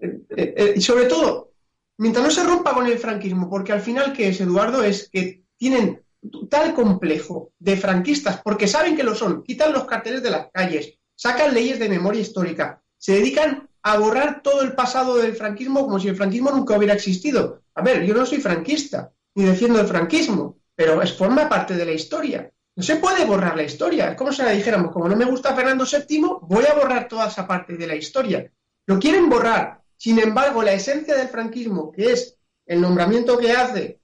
[0.00, 1.52] eh, y sobre todo,
[1.98, 4.82] mientras no se rompa con el franquismo, porque al final, ¿qué es, Eduardo?
[4.82, 6.02] Es que tienen
[6.48, 10.98] tal complejo de franquistas, porque saben que lo son, quitan los carteles de las calles,
[11.14, 15.98] sacan leyes de memoria histórica, se dedican a borrar todo el pasado del franquismo como
[15.98, 17.62] si el franquismo nunca hubiera existido.
[17.74, 21.86] A ver, yo no soy franquista, ni defiendo el franquismo, pero es, forma parte de
[21.86, 22.50] la historia.
[22.76, 24.10] No se puede borrar la historia.
[24.10, 27.28] Es como si la dijéramos, como no me gusta Fernando VII, voy a borrar toda
[27.28, 28.52] esa parte de la historia.
[28.86, 29.80] Lo quieren borrar.
[29.96, 32.36] Sin embargo, la esencia del franquismo, que es
[32.66, 34.00] el nombramiento que hace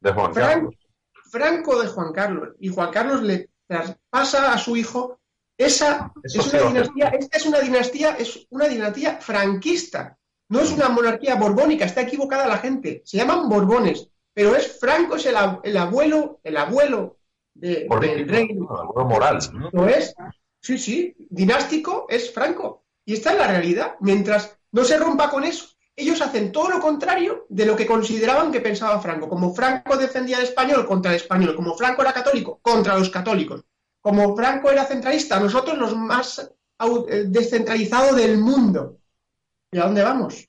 [0.00, 0.74] de Juan Carlos.
[1.30, 5.20] Franco de Juan Carlos, y Juan Carlos le traspasa a su hijo,
[5.60, 10.16] esa es una dinastía, esta es una dinastía, es una dinastía franquista.
[10.48, 13.02] No es una monarquía borbónica, está equivocada la gente.
[13.04, 17.18] Se llaman borbones, pero es Franco, es el, abuelo, el abuelo
[17.52, 18.48] del rey.
[18.50, 19.38] El abuelo moral.
[19.72, 19.86] ¿no?
[19.86, 20.14] es?
[20.62, 22.86] Sí, sí, dinástico es Franco.
[23.04, 23.96] Y esta es la realidad.
[24.00, 28.50] Mientras no se rompa con eso, ellos hacen todo lo contrario de lo que consideraban
[28.50, 29.28] que pensaba Franco.
[29.28, 33.64] Como Franco defendía el español contra el español, como Franco era católico contra los católicos,
[34.00, 36.38] como Franco era centralista, nosotros los más
[37.08, 38.98] eh, descentralizados del mundo.
[39.70, 40.48] ¿Y a dónde vamos?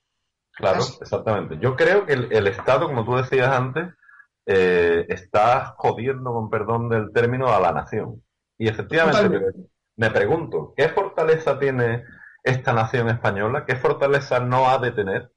[0.54, 1.58] Claro, exactamente.
[1.60, 3.88] Yo creo que el, Estado, como tú decías antes,
[4.46, 8.24] eh, está jodiendo, con perdón del término, a la nación.
[8.58, 9.54] Y efectivamente,
[9.98, 12.04] me pregunto, ¿qué fortaleza tiene
[12.44, 13.66] esta nación española?
[13.66, 15.32] ¿Qué fortaleza no ha de tener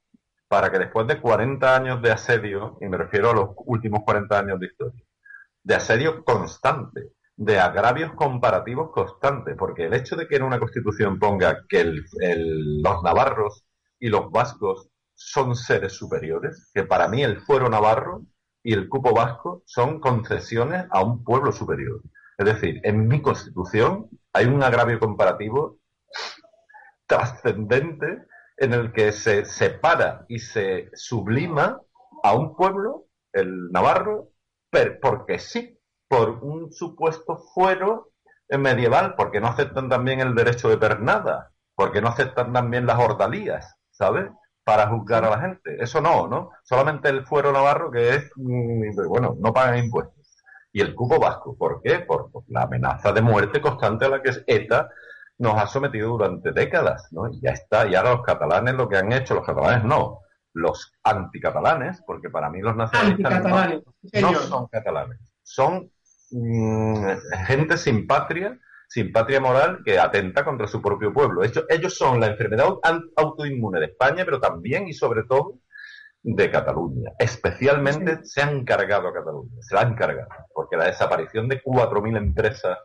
[0.49, 4.39] para que después de 40 años de asedio, y me refiero a los últimos 40
[4.39, 5.05] años de historia,
[5.63, 11.19] de asedio constante, de agravios comparativos constantes, porque el hecho de que en una constitución
[11.19, 13.65] ponga que los navarros
[13.99, 18.23] y los vascos son seres superiores, que para mí el fuero navarro
[18.63, 22.01] y el cupo vasco son concesiones a un pueblo superior.
[22.39, 25.79] Es decir, en mi constitución hay un agravio comparativo
[27.07, 28.25] trascendente
[28.57, 31.81] en el que se separa y se sublima
[32.23, 34.31] a un pueblo, el navarro,
[35.01, 35.74] porque sí,
[36.09, 38.11] por un supuesto fuero
[38.59, 43.77] medieval, porque no aceptan también el derecho de pernada, porque no aceptan también las ordalías,
[43.91, 44.31] ¿sabes?
[44.65, 45.83] Para juzgar a la gente.
[45.83, 46.51] Eso no, ¿no?
[46.63, 50.15] Solamente el fuero navarro que es, mm, bueno, no pagan impuestos.
[50.73, 52.01] Y el cupo vasco, ¿por qué?
[52.01, 54.89] Por, por la amenaza de muerte constante a la que ETA
[55.39, 57.29] nos ha sometido durante décadas, ¿no?
[57.29, 60.21] Y ya está, y ahora los catalanes lo que han hecho, los catalanes no,
[60.53, 63.43] los anticatalanes, porque para mí los nacionalistas
[64.21, 65.91] no, son catalanes, son
[66.31, 67.07] mm,
[67.47, 68.59] gente sin patria,
[68.89, 71.43] sin patria moral que atenta contra su propio pueblo.
[71.43, 72.67] Ellos, ellos son la enfermedad
[73.17, 75.61] autoinmune de España, pero también y sobre todo
[76.23, 77.13] de Cataluña.
[77.19, 82.17] Especialmente se han cargado a Cataluña, se la han cargado, porque la desaparición de 4.000
[82.17, 82.79] empresas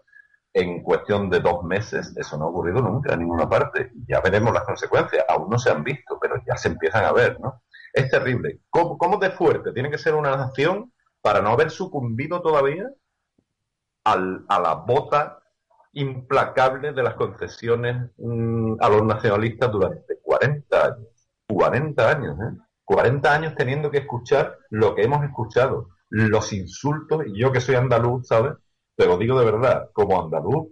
[0.54, 3.91] en cuestión de dos meses, eso no ha ocurrido nunca en ninguna parte.
[4.08, 7.39] Ya veremos las consecuencias, aún no se han visto, pero ya se empiezan a ver,
[7.39, 7.62] ¿no?
[7.93, 8.60] Es terrible.
[8.69, 12.89] ¿Cómo, de fuerte tiene que ser una nación para no haber sucumbido todavía
[14.04, 15.42] al, a la bota
[15.94, 21.08] implacable de las concesiones mm, a los nacionalistas durante 40 años?
[21.48, 22.58] 40 años, ¿eh?
[22.86, 27.76] 40 años teniendo que escuchar lo que hemos escuchado, los insultos, y yo que soy
[27.76, 28.54] andaluz, ¿sabes?
[29.00, 30.68] te lo digo de verdad, como andaluz,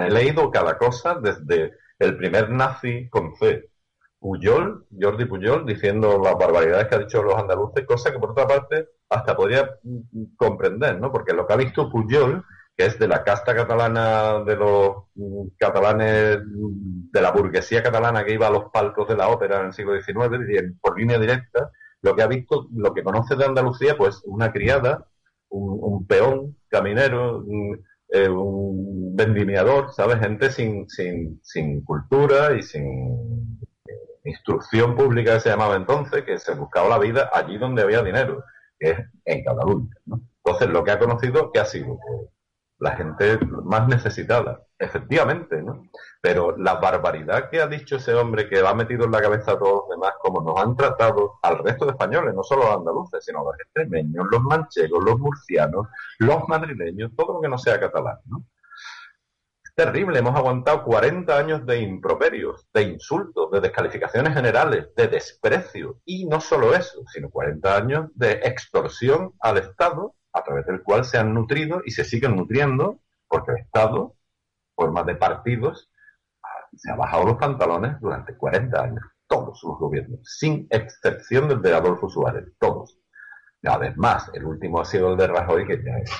[0.00, 3.70] he leído cada cosa desde el primer nazi con C,
[4.18, 8.48] Puyol, Jordi Puyol, diciendo las barbaridades que ha dicho los andaluces, cosa que por otra
[8.48, 9.78] parte hasta podría
[10.36, 11.10] comprender, ¿no?
[11.10, 12.44] Porque lo que ha visto Puyol,
[12.76, 18.24] que es de la casta catalana, de los mm, catalanes, mm, de la burguesía catalana
[18.24, 21.70] que iba a los palcos de la ópera en el siglo XIX, por línea directa,
[22.02, 25.08] lo que ha visto, lo que conoce de Andalucía, pues una criada
[25.50, 27.44] un, peón caminero,
[28.10, 30.20] eh, un, vendimiador, ¿sabes?
[30.20, 33.92] Gente sin, sin, sin cultura y sin eh,
[34.24, 38.44] instrucción pública que se llamaba entonces, que se buscaba la vida allí donde había dinero,
[38.78, 40.20] que es en Cataluña, ¿no?
[40.44, 41.98] Entonces, lo que ha conocido, ¿qué ha sido?
[41.98, 42.28] Pues,
[42.78, 45.88] la gente más necesitada, efectivamente, ¿no?
[46.20, 49.58] Pero la barbaridad que ha dicho ese hombre que ha metido en la cabeza a
[49.58, 53.24] todos los demás, como nos han tratado al resto de españoles, no solo los andaluces,
[53.24, 55.88] sino los extremeños, los manchegos, los murcianos,
[56.20, 58.44] los madrileños, todo lo que no sea catalán, ¿no?
[59.78, 66.26] Terrible, hemos aguantado 40 años de improperios, de insultos, de descalificaciones generales, de desprecio, y
[66.26, 71.16] no solo eso, sino 40 años de extorsión al Estado a través del cual se
[71.16, 72.98] han nutrido y se siguen nutriendo,
[73.28, 74.16] porque el Estado,
[74.74, 75.88] forma de partidos,
[76.74, 81.74] se ha bajado los pantalones durante 40 años, todos los gobiernos, sin excepción del de
[81.74, 82.98] Adolfo Suárez, todos.
[83.62, 86.10] Además, el último ha sido el de Rajoy, que ya es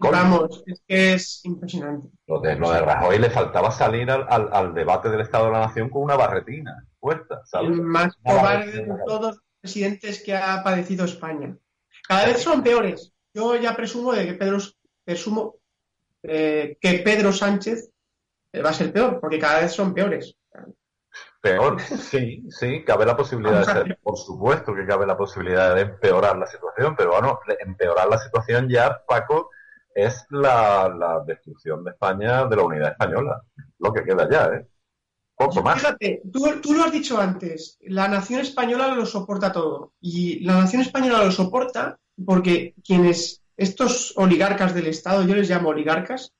[0.00, 2.08] Vamos, es que es impresionante.
[2.26, 5.60] Lo de, lo de Rajoy le faltaba salir al, al, debate del Estado de la
[5.60, 7.42] Nación con una barretina puesta.
[7.60, 11.56] El más cobarde de todos los presidentes que ha padecido España.
[12.06, 13.12] Cada vez son peores.
[13.32, 14.58] Yo ya presumo de que Pedro,
[15.04, 15.56] presumo,
[16.22, 17.90] eh, que Pedro Sánchez
[18.54, 20.36] va a ser peor, porque cada vez son peores.
[21.40, 25.82] Peor, sí, sí, cabe la posibilidad de ser, por supuesto que cabe la posibilidad de
[25.82, 29.48] empeorar la situación, pero bueno, empeorar la situación ya, Paco,
[29.94, 33.42] es la, destrucción de España, de la unidad española,
[33.78, 34.66] lo que queda ya, ¿eh?
[35.34, 35.80] Poco más.
[35.80, 40.60] Fíjate, tú, tú lo has dicho antes, la nación española lo soporta todo, y la
[40.60, 46.34] nación española lo soporta porque quienes, estos oligarcas del Estado, yo les llamo oligarcas,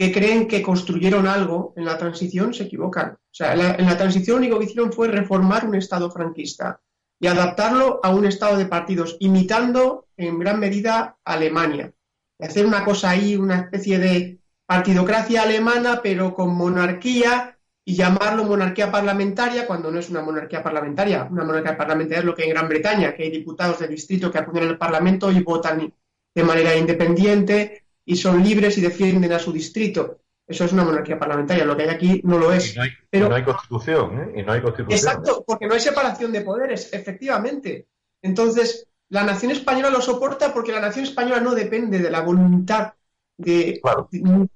[0.00, 3.10] que creen que construyeron algo en la transición se equivocan.
[3.10, 6.80] O sea, en la, transición lo único que hicieron fue reformar un Estado franquista
[7.20, 11.92] y adaptarlo a un Estado de partidos, imitando en gran medida Alemania.
[12.38, 18.44] Y hacer una cosa ahí, una especie de partidocracia alemana, pero con monarquía y llamarlo
[18.44, 21.28] monarquía parlamentaria cuando no es una monarquía parlamentaria.
[21.30, 24.38] Una monarquía parlamentaria es lo que en Gran Bretaña, que hay diputados de distrito que
[24.38, 25.92] acuden al Parlamento y votan
[26.34, 30.18] de manera independiente y son libres y defienden a su distrito.
[30.44, 31.64] Eso es una monarquía parlamentaria.
[31.64, 32.74] Lo que hay aquí no lo es.
[32.74, 34.40] Y no hay, Pero, no hay constitución, ¿eh?
[34.40, 34.98] Y no hay constitución.
[34.98, 37.86] Exacto, porque no hay separación de poderes, efectivamente.
[38.20, 42.94] Entonces, la nación española lo soporta porque la nación española no depende de la voluntad
[43.38, 43.80] de,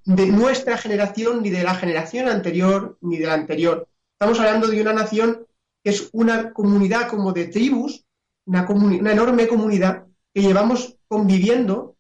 [0.05, 3.87] de, nuestra generación, ni de la generación anterior, ni de la anterior.
[4.19, 5.47] Estamos hablando de una nación
[5.85, 8.05] que es una comunidad como de tribus,
[8.47, 11.94] una, una enorme comunidad que llevamos conviviendo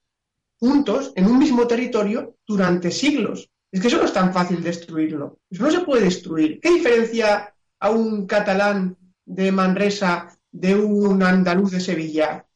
[0.58, 3.50] juntos en un mismo territorio durante siglos.
[3.70, 5.40] Es que eso no es tan fácil destruirlo.
[5.50, 6.60] Eso no se puede destruir.
[6.60, 12.46] ¿Qué diferencia a un catalán de Manresa de un andaluz de Sevilla?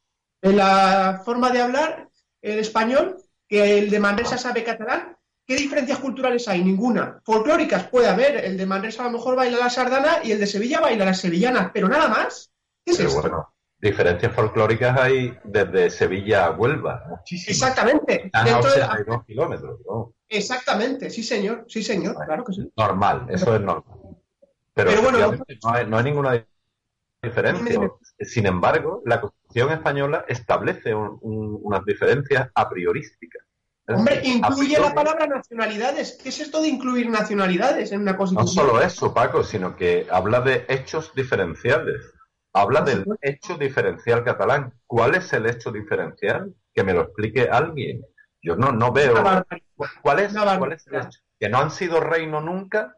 [0.41, 2.09] En la forma de hablar
[2.41, 6.63] el español, que el de Manresa sabe catalán, ¿qué diferencias culturales hay?
[6.63, 7.19] Ninguna.
[7.25, 8.45] Folclóricas puede haber.
[8.45, 11.13] El de Manresa a lo mejor baila la sardana y el de Sevilla baila la
[11.13, 12.51] sevillana, pero nada más.
[12.85, 13.53] ¿Qué es esto?
[13.81, 17.05] Diferencias folclóricas hay desde Sevilla a Huelva.
[17.09, 17.49] Muchísimas.
[17.49, 18.25] Exactamente.
[18.25, 19.79] Están a kilómetros.
[20.27, 22.71] Exactamente, sí señor, sí señor, claro que sí.
[22.77, 23.97] Normal, eso es normal.
[24.73, 25.17] Pero, bueno,
[25.63, 26.45] no, hay, no hay ninguna
[27.21, 27.91] diferencia.
[28.19, 33.43] Sin embargo, la Constitución española establece unas diferencias a priorísticas.
[33.87, 36.19] Hombre, incluye la palabra nacionalidades.
[36.21, 38.67] ¿Qué es esto de incluir nacionalidades en una constitución?
[38.67, 42.13] No solo eso, Paco, sino que habla de hechos diferenciales.
[42.53, 44.73] Habla del hecho diferencial catalán.
[44.87, 46.53] ¿Cuál es el hecho diferencial?
[46.73, 48.05] Que me lo explique alguien.
[48.41, 49.13] Yo no, no veo.
[50.01, 51.19] ¿Cuál es, ¿Cuál es el hecho?
[51.39, 52.97] ¿Que no han sido reino nunca?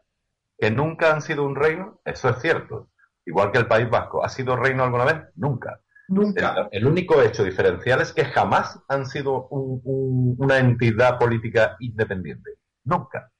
[0.58, 2.00] ¿Que nunca han sido un reino?
[2.04, 2.90] Eso es cierto.
[3.26, 4.24] Igual que el País Vasco.
[4.24, 5.16] ¿Ha sido reino alguna vez?
[5.36, 5.80] Nunca.
[6.08, 6.68] Nunca.
[6.72, 12.58] El, único hecho diferencial es que jamás han sido una entidad política independiente.
[12.84, 13.30] Nunca.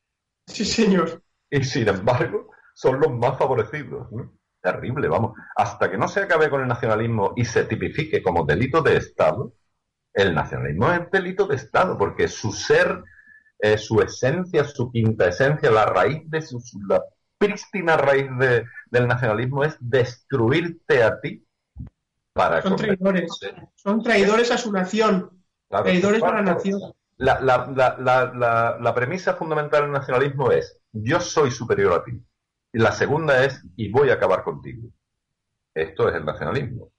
[0.46, 1.22] Sí, señor.
[1.50, 4.10] Y sin embargo, son los más favorecidos.
[4.12, 4.32] ¿no?
[4.62, 5.36] Terrible, vamos.
[5.56, 9.52] Hasta que no se acabe con el nacionalismo y se tipifique como delito de Estado,
[10.14, 13.02] el nacionalismo es delito de Estado, porque su ser,
[13.58, 17.02] eh, su esencia, su quinta esencia, la raíz de su, la
[17.36, 18.30] prístina raíz
[18.90, 21.44] del nacionalismo es destruirte a ti
[22.32, 23.30] para son traidores,
[23.74, 26.80] son traidores a su nación, traidores a la nación.
[27.18, 27.66] La, la,
[27.98, 32.20] la, la premisa fundamental del nacionalismo es yo soy superior a ti
[32.72, 34.88] y la segunda es, y voy a acabar contigo.
[35.74, 36.90] Esto es el nacionalismo.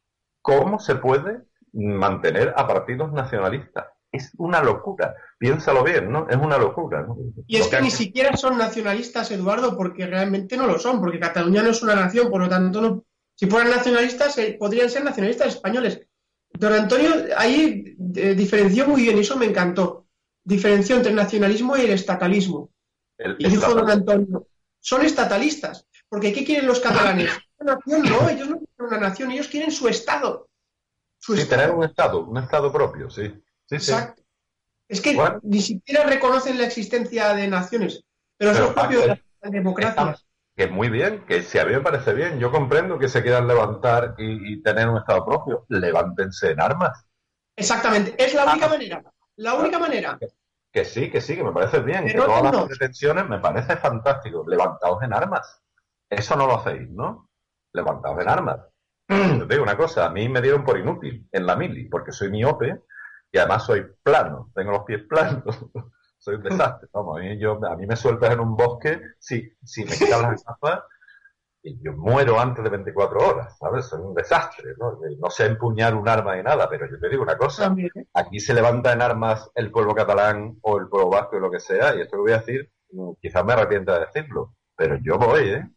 [0.42, 1.44] ¿Cómo se puede
[1.74, 3.86] mantener a partidos nacionalistas?
[4.12, 5.16] Es una locura.
[5.40, 6.28] Piénsalo bien, ¿no?
[6.30, 7.18] Es una locura, ¿no?
[7.48, 11.64] Y es que, ni siquiera son nacionalistas, Eduardo, porque realmente no lo son, porque Cataluña
[11.64, 13.04] no es una nación, por lo tanto, no...
[13.34, 16.08] si fueran nacionalistas, eh, podrían ser nacionalistas españoles.
[16.52, 20.06] Don Antonio ahí eh, diferenció muy bien, y eso me encantó.
[20.44, 22.70] Diferenció entre el nacionalismo y el estatalismo.
[23.18, 24.48] El, dijo don Antonio,
[24.84, 25.88] son estatalistas.
[26.10, 27.32] Porque ¿qué quieren los catalanes?
[27.58, 30.50] Una nación, no, ellos no quieren una nación, ellos quieren su Estado.
[31.18, 33.34] sí, tener un Estado, un Estado propio, sí.
[33.70, 34.22] Exacto.
[34.90, 38.04] Es que ni siquiera reconocen la existencia de naciones,
[38.38, 40.26] pero, es lo propio de las democracias.
[40.56, 43.48] Que muy bien, que si a mí me parece bien, yo comprendo que se quieran
[43.48, 47.06] levantar y, tener un Estado propio, levántense en armas.
[47.56, 48.70] Exactamente, es la única ah.
[48.70, 49.04] manera.
[49.38, 50.20] La única manera.
[50.74, 52.08] Que sí, que sí, que me parece bien.
[52.08, 54.44] que todas las pretensiones me parece fantástico.
[54.48, 55.62] Levantaos en armas.
[56.10, 57.30] Eso no lo hacéis, ¿no?
[57.72, 58.60] Levantaos en armas.
[59.08, 62.32] Te digo una cosa, a mí me dieron por inútil en la mili, porque soy
[62.32, 62.82] miope
[63.32, 65.44] y además soy plano, tengo los pies planos.
[66.18, 66.90] soy un desastre.
[66.94, 70.22] Vamos, a mí, yo, a mí me sueltas en un bosque, sí, si me quitas
[70.22, 70.84] las gafas,
[71.64, 73.86] y yo muero antes de 24 horas, ¿sabes?
[73.86, 75.00] Es un desastre, ¿no?
[75.18, 78.06] No sé empuñar un arma ni nada, pero yo te digo una cosa, ¿eh?
[78.14, 81.62] aquí se levanta en armas el pueblo catalán o el pueblo vasco o lo que
[81.62, 85.18] sea, y esto lo voy a decir, mm, quizás me arrepienta de decirlo, pero yo
[85.18, 85.70] voy, ¿eh?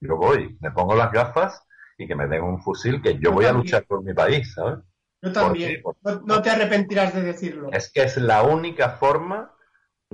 [0.00, 1.66] Yo voy, me pongo las gafas
[1.98, 4.78] y que me den un fusil que yo, voy a luchar por mi país, ¿sabes?
[5.20, 5.82] Yo también,
[6.26, 7.70] no te arrepentirás de decirlo.
[7.72, 9.53] Es que es la única forma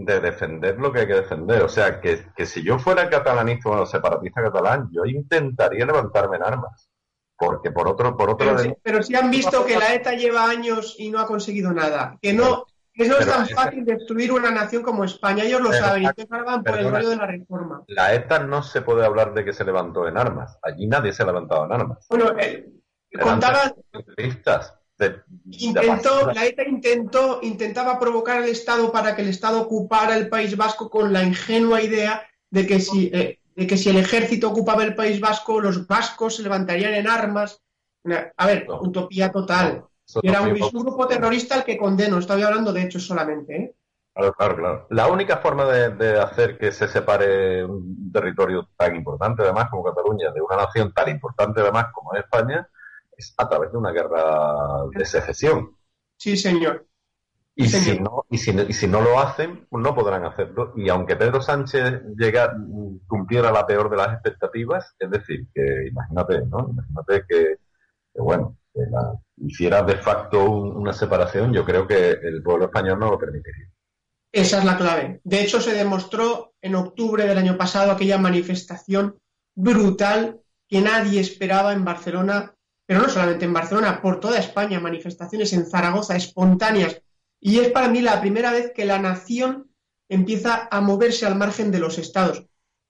[0.04, 1.62] de defender lo que hay que defender.
[1.62, 6.90] O sea, que, si yo fuera catalanista o separatista catalán, yo intentaría levantarme en armas.
[7.36, 11.10] Porque por otro, por otro pero, si, han visto que la ETA lleva años y
[11.10, 12.18] no ha conseguido nada.
[12.20, 15.44] Que no, no es tan fácil destruir una nación como España.
[15.44, 17.82] Ellos lo saben y cargan por el rollo de la reforma.
[17.88, 20.58] La ETA no se puede hablar de que se levantó en armas.
[20.62, 22.06] Allí nadie se ha levantado en armas.
[22.10, 22.68] Bueno, eh,
[25.50, 30.56] intentó, la ETA intentó, intentaba provocar al Estado para que el Estado ocupara el País
[30.56, 34.84] Vasco con la ingenua idea de que si, eh, de que si el ejército ocupaba
[34.84, 37.60] el País Vasco, los vascos se levantarían en armas.
[38.36, 39.84] A ver, utopía total.
[40.22, 43.56] era un, grupo terrorista al que condeno, estoy hablando de hechos solamente.
[43.56, 43.74] ¿eh?
[44.14, 44.86] Claro, claro, claro.
[44.90, 49.84] La única forma de, de, hacer que se separe un territorio tan importante, además, como
[49.84, 52.14] Cataluña, de una nación tan importante, además, como
[53.20, 55.76] es a través de una guerra de secesión.
[56.16, 56.86] Sí, señor.
[57.54, 60.72] Y, Si no, y, si, y si no lo hacen, pues no podrán hacerlo.
[60.76, 62.54] Y aunque Pedro Sánchez llega,
[63.06, 66.70] cumpliera la peor de las expectativas, es decir, que imagínate, ¿no?
[66.70, 67.56] Imagínate que,
[68.14, 68.80] bueno, que
[69.36, 73.68] hiciera de facto una separación, yo creo que el pueblo español no lo permitiría.
[74.32, 75.20] Esa es la clave.
[75.24, 79.18] De hecho, se demostró en octubre del año pasado aquella manifestación
[79.54, 82.54] brutal que nadie esperaba en Barcelona
[82.90, 87.00] pero no solamente en Barcelona, por toda España, manifestaciones en Zaragoza espontáneas.
[87.40, 89.70] Y es para mí la primera vez que la nación
[90.08, 92.46] empieza a moverse al margen de los estados.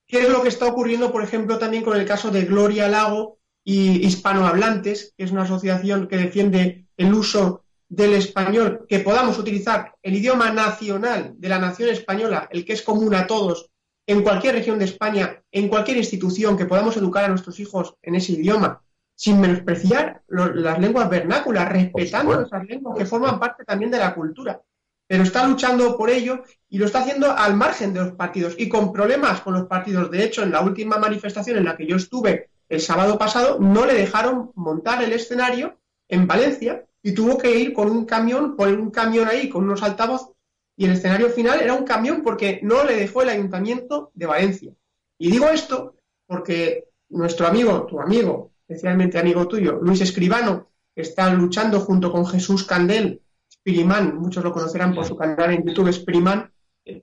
[0.07, 3.37] ¿Qué es lo que está ocurriendo, por ejemplo, también con el caso de Gloria Lago
[3.63, 9.93] y Hispanohablantes, que es una asociación que defiende el uso del español, que podamos utilizar
[10.01, 13.69] el idioma nacional de la nación española, el que es común a todos,
[14.07, 18.15] en cualquier región de España, en cualquier institución, que podamos educar a nuestros hijos en
[18.15, 18.81] ese idioma,
[19.15, 24.61] sin menospreciar las lenguas vernáculas, respetando esas lenguas que forman parte también de la cultura.
[25.07, 28.69] Pero está luchando por ello y lo está haciendo al margen de los partidos y
[28.69, 30.09] con problemas con los partidos.
[30.09, 33.85] De hecho, en la última manifestación en la que yo estuve el sábado pasado, no
[33.85, 38.79] le dejaron montar el escenario en Valencia y tuvo que ir con un camión, poner
[38.79, 40.29] un camión ahí con unos altavoces
[40.77, 44.73] y el escenario final era un camión porque no le dejó el ayuntamiento de Valencia.
[45.19, 45.95] Y digo esto
[46.25, 52.25] porque nuestro amigo, tu amigo, especialmente amigo tuyo, Luis Escribano, que está luchando junto con
[52.25, 56.51] Jesús Candel, Spirimán, muchos lo conocerán por su canal en YouTube, Spirimán,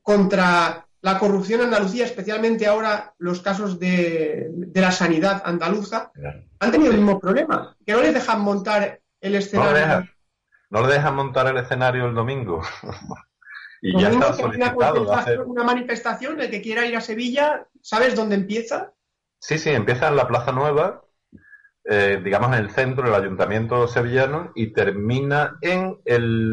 [0.02, 6.10] contra la corrupción en Andalucía, especialmente ahora los casos de, la sanidad andaluza,
[6.58, 10.08] han tenido el mismo problema, que no les dejan montar el escenario.
[10.70, 12.62] No, le dejan montar el escenario el domingo.
[13.82, 15.02] y ya está solicitado.
[15.02, 18.92] Una, una manifestación, de que quiera ir a Sevilla, ¿sabes dónde empieza?
[19.38, 21.04] Sí, sí, empieza en la Plaza Nueva,
[21.90, 26.50] eh, digamos, en el centro del ayuntamiento sevillano y termina en el,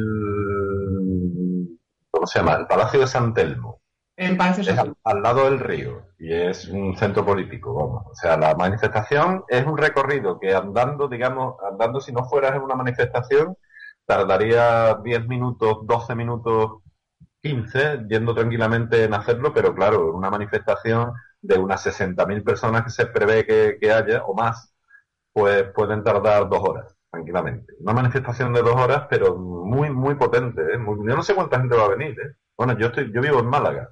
[2.09, 2.53] ¿cómo se llama?
[2.53, 3.81] El Palacio de San Telmo.
[4.15, 8.03] En al, al, lado del río y es un centro político, vamos.
[8.11, 12.61] O sea, la manifestación es un recorrido que andando, digamos, andando si no fueras en
[12.61, 13.57] una manifestación,
[14.05, 16.81] tardaría 10 minutos, 12 minutos,
[17.41, 21.11] 15, yendo tranquilamente en hacerlo, pero claro, una manifestación
[21.41, 24.74] de unas 60.000 personas que se prevé que, que haya, o más,
[25.35, 27.73] pues pueden tardar dos horas, tranquilamente.
[27.81, 30.61] Una manifestación de dos horas, pero muy, muy potente.
[30.61, 30.79] ¿eh?
[30.79, 32.17] yo no sé cuánta gente va a venir.
[32.17, 32.35] ¿eh?
[32.57, 33.89] Bueno, yo, estoy, yo vivo en Málaga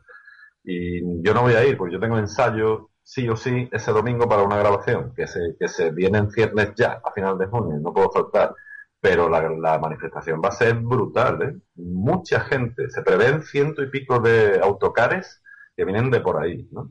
[0.64, 4.30] y yo no voy a ir porque yo tengo ensayo sí o sí ese domingo
[4.30, 7.78] para una grabación que se, que se viene en ciernes ya, a final de junio,
[7.82, 8.56] no puedo faltar.
[9.02, 11.58] Pero la, la manifestación va a ser brutal, ¿eh?
[11.76, 15.44] Mucha gente, se prevén ciento y pico de autocares
[15.76, 16.90] que vienen de por ahí, ¿no?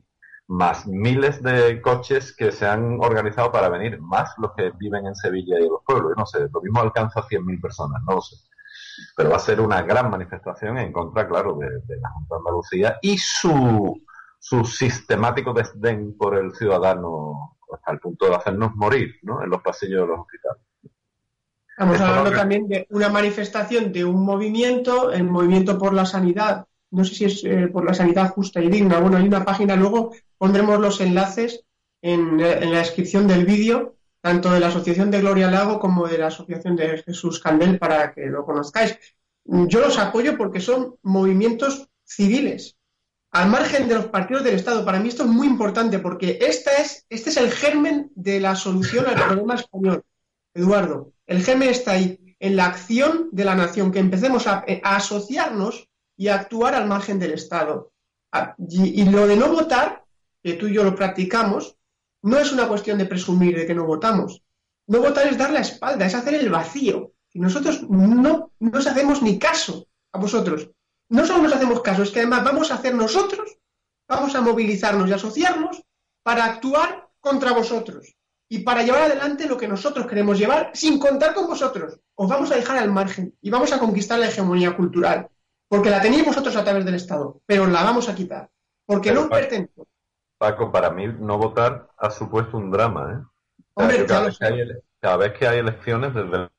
[0.52, 5.14] Más miles de coches que se han organizado para venir, más los que viven en
[5.14, 6.12] Sevilla y en los pueblos.
[6.16, 8.36] No sé, lo mismo alcanza a 100.000 personas, no lo sé.
[9.16, 12.98] Pero va a ser una gran manifestación en contra, claro, de, la Junta de Andalucía
[13.00, 14.02] y su,
[14.38, 19.42] su sistemático desdén por el ciudadano hasta el punto de hacernos morir ¿no?
[19.42, 20.62] en los pasillos de los hospitales.
[21.70, 27.04] Estamos hablando también de una manifestación de un movimiento, el movimiento por la sanidad, no
[27.04, 29.00] sé si es eh, por la sanidad justa y digna.
[29.00, 30.12] Bueno, hay una página luego
[30.42, 31.64] Pondremos los enlaces
[32.02, 36.26] en, la descripción del vídeo, tanto de la Asociación de Gloria Lago como de la
[36.26, 38.98] Asociación de Jesús Candel, para que lo conozcáis.
[39.44, 42.76] Yo los apoyo porque son movimientos civiles.
[43.30, 44.84] al margen de los partidos del Estado.
[44.84, 48.56] Para mí esto es muy importante porque esta es, este es el germen de la
[48.56, 50.02] solución al problema español.
[50.54, 55.88] Eduardo, el germen está ahí, en la acción de la nación, que empecemos a, asociarnos
[56.16, 57.92] y a actuar al margen del Estado.
[58.68, 60.01] Y, lo de no votar,
[60.42, 61.76] que tú y yo lo practicamos,
[62.22, 64.42] no es una cuestión de presumir de que no votamos.
[64.86, 67.12] No votar es dar la espalda, es hacer el vacío.
[67.32, 70.70] Y nosotros no nos hacemos ni caso a vosotros
[71.12, 73.58] no solo nos hacemos caso, es que además vamos a hacer nosotros,
[74.08, 75.82] vamos a movilizarnos y asociarnos
[76.22, 78.16] para actuar contra vosotros
[78.48, 82.00] y para llevar adelante lo que nosotros queremos llevar sin contar con vosotros.
[82.14, 85.28] Os vamos a dejar al margen y vamos a conquistar la hegemonía cultural,
[85.68, 88.50] porque la tenéis vosotros a través del Estado, pero la vamos a quitar,
[88.86, 89.82] porque no pertenece.
[90.42, 93.24] Paco, para mí no votar ha supuesto un drama, ¿eh?
[93.74, 94.68] Hombre, cada, vez hay,
[95.00, 96.50] cada, vez que hay, elecciones, desde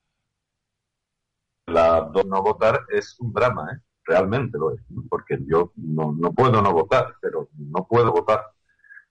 [1.68, 3.82] la no votar es un drama, ¿eh?
[4.06, 4.80] realmente lo es,
[5.10, 8.46] porque yo no, no puedo no votar, pero no puedo votar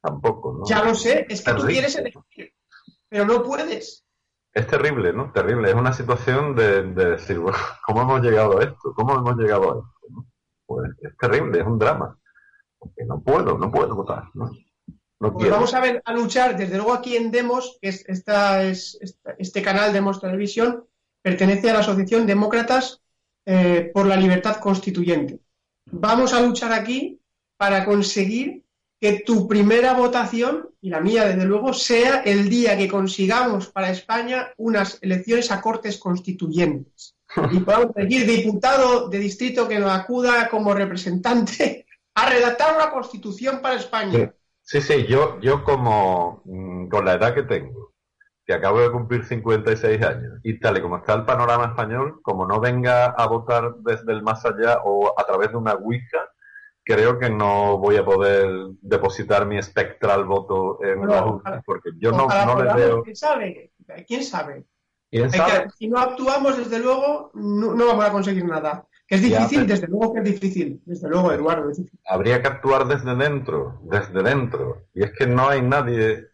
[0.00, 0.60] tampoco.
[0.60, 0.64] ¿no?
[0.64, 2.54] Ya lo sé, es que tú quieres elegir,
[3.10, 4.06] pero no puedes.
[4.54, 5.32] Es terrible, ¿no?
[5.32, 5.68] Terrible.
[5.68, 8.94] Es una situación de, decir, bueno, ¿cómo hemos llegado a esto?
[8.94, 10.26] ¿Cómo hemos llegado a esto?
[10.64, 12.18] Pues es terrible, es un drama.
[12.82, 14.24] Porque no puedo, no puedo votar.
[14.34, 14.50] ¿no?
[15.30, 18.98] pues vamos a ver, a luchar, desde luego aquí en Demos, que es, esta, es,
[19.38, 20.84] este canal Demos Televisión,
[21.22, 23.00] pertenece a la Asociación Demócratas
[23.46, 25.38] eh, por la libertad constituyente.
[25.92, 27.20] Vamos a luchar aquí
[27.56, 28.64] para conseguir
[29.00, 33.90] que tu primera votación, y la mía desde luego, sea el día que consigamos para
[33.90, 37.14] España unas elecciones a cortes constituyentes.
[37.50, 43.60] Y podamos elegir diputado de distrito que nos acuda como representante a redactar una constitución
[43.60, 44.34] para España.
[44.60, 47.94] Sí, sí, yo, yo como mm, con la edad que tengo,
[48.44, 52.46] que acabo de cumplir 56 años, y tal y como está el panorama español, como
[52.46, 56.28] no venga a votar desde el más allá o a través de una Ouija,
[56.84, 58.50] creo que no voy a poder
[58.80, 63.02] depositar mi espectral voto en la porque yo no, no le veo...
[63.02, 63.72] ¿Quién sabe?
[64.06, 64.64] ¿Quién sabe?
[65.78, 68.86] si no actuamos, desde luego, no, vamos a conseguir nada.
[69.12, 70.80] Que es difícil, desde luego que es difícil.
[70.86, 72.00] Desde luego, Eduardo, es difícil.
[72.06, 74.86] Habría que actuar desde dentro, desde dentro.
[74.94, 76.28] Y es que no hay nadie...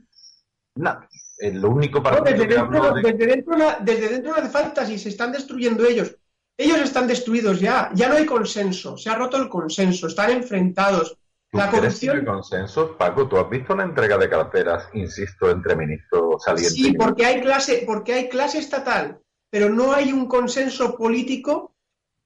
[0.77, 1.09] Nadie
[1.55, 5.33] lo único para desde, dentro, desde, dentro, desde dentro no hace falta si se están
[5.33, 6.17] destruyendo ellos.
[6.57, 11.17] Ellos están destruidos ya, ya no hay consenso, se ha roto el consenso, están enfrentados.
[11.51, 12.25] La corrupción.
[12.25, 13.27] consenso, Paco?
[13.27, 16.75] ¿Tú has visto la entrega de carteras, insisto, entre ministros salientes?
[16.75, 19.19] Sí, porque hay clase, porque hay clase estatal,
[19.51, 21.75] pero no hay un consenso político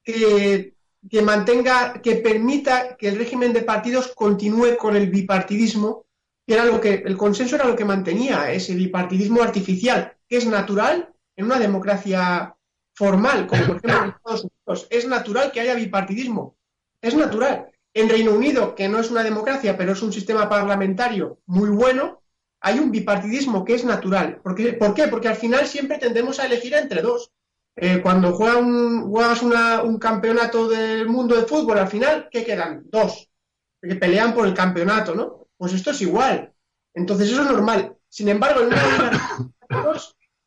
[0.03, 0.75] que,
[1.09, 6.05] que mantenga, que permita que el régimen de partidos continúe con el bipartidismo
[6.45, 11.13] era lo que, el consenso era lo que mantenía ese bipartidismo artificial, que es natural
[11.35, 12.55] en una democracia
[12.93, 14.87] formal, como por ejemplo en Estados Unidos.
[14.89, 16.55] Es natural que haya bipartidismo.
[17.01, 17.69] Es natural.
[17.93, 22.21] En Reino Unido, que no es una democracia, pero es un sistema parlamentario muy bueno,
[22.59, 24.41] hay un bipartidismo que es natural.
[24.41, 25.07] ¿Por qué?
[25.09, 27.31] Porque al final siempre tendemos a elegir entre dos.
[27.75, 32.83] Eh, cuando juegas un campeonato del mundo de fútbol, al final, ¿qué quedan?
[32.85, 33.29] Dos.
[33.81, 35.47] Que pelean por el campeonato, ¿no?
[35.57, 36.53] Pues esto es igual.
[36.93, 37.97] Entonces eso es normal.
[38.07, 39.53] Sin embargo, en una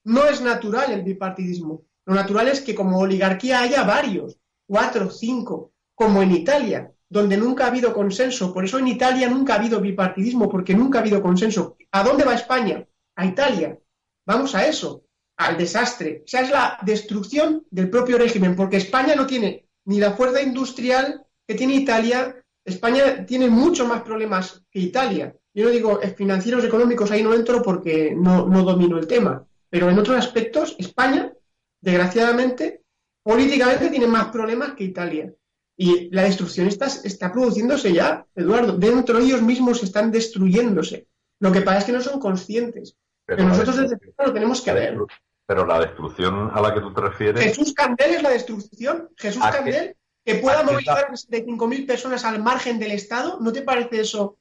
[0.05, 1.83] no es natural el bipartidismo.
[2.05, 7.65] Lo natural es que como oligarquía haya varios, cuatro, cinco, como en Italia, donde nunca
[7.65, 8.55] ha habido consenso.
[8.55, 11.77] Por eso en Italia nunca ha habido bipartidismo, porque nunca ha habido consenso.
[11.91, 12.87] ¿A dónde va España?
[13.17, 13.77] A Italia.
[14.25, 15.06] Vamos a eso,
[15.37, 16.23] al desastre.
[16.25, 20.43] O sea, es la destrucción del propio régimen, porque España no tiene ni la fuerza
[20.43, 25.35] industrial que tiene Italia, España tiene mucho más problemas que Italia.
[25.55, 29.47] Yo no digo eh, financieros, económicos, ahí no entro porque no, domino el tema.
[29.71, 31.33] Pero en otros aspectos, España,
[31.81, 32.83] desgraciadamente,
[33.23, 35.33] políticamente tiene más problemas que Italia.
[35.79, 38.77] Y la destrucción está, está produciéndose ya, Eduardo.
[38.77, 41.07] Dentro de ellos mismos están destruyéndose.
[41.39, 42.97] Lo que pasa es que no son conscientes.
[43.27, 44.99] Pero, nosotros desde lo tenemos que ver.
[45.47, 47.43] Pero la destrucción a la que tú te refieres.
[47.43, 49.11] Jesús Candel es la destrucción.
[49.17, 54.01] Jesús Candel que pueda movilizar de 5.000 personas al margen del Estado, ¿no te parece
[54.01, 54.39] eso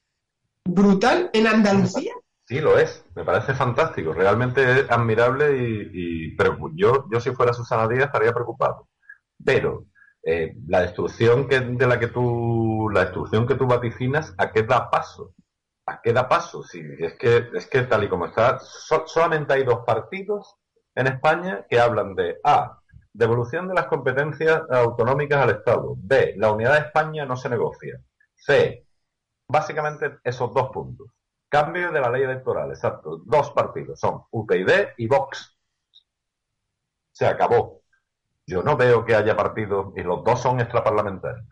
[0.64, 2.12] brutal en Andalucía?
[2.44, 3.04] Sí, lo es.
[3.14, 4.12] Me parece fantástico.
[4.12, 5.56] Realmente es admirable
[5.92, 8.88] y, pero yo, yo si fuera Susana Díaz estaría preocupado.
[9.44, 9.86] Pero
[10.24, 14.64] eh, la destrucción que, de la que tú, la destrucción que tú vaticinas, ¿a qué
[14.64, 15.34] da paso?
[15.86, 16.64] ¿A qué da paso?
[16.64, 20.56] Si es que, es que tal y como está, solamente hay dos partidos
[20.96, 22.80] en España que hablan de A,
[23.16, 25.94] Devolución de las competencias autonómicas al Estado.
[25.96, 26.34] B.
[26.36, 27.98] La unidad de España no se negocia.
[28.34, 28.86] C.
[29.48, 31.06] Básicamente esos dos puntos.
[31.48, 33.22] Cambio de la ley electoral, exacto.
[33.24, 35.56] Dos partidos son UPyD y Vox.
[37.12, 37.80] Se acabó.
[38.46, 41.46] Yo no veo que haya partidos y los dos son extraparlamentarios.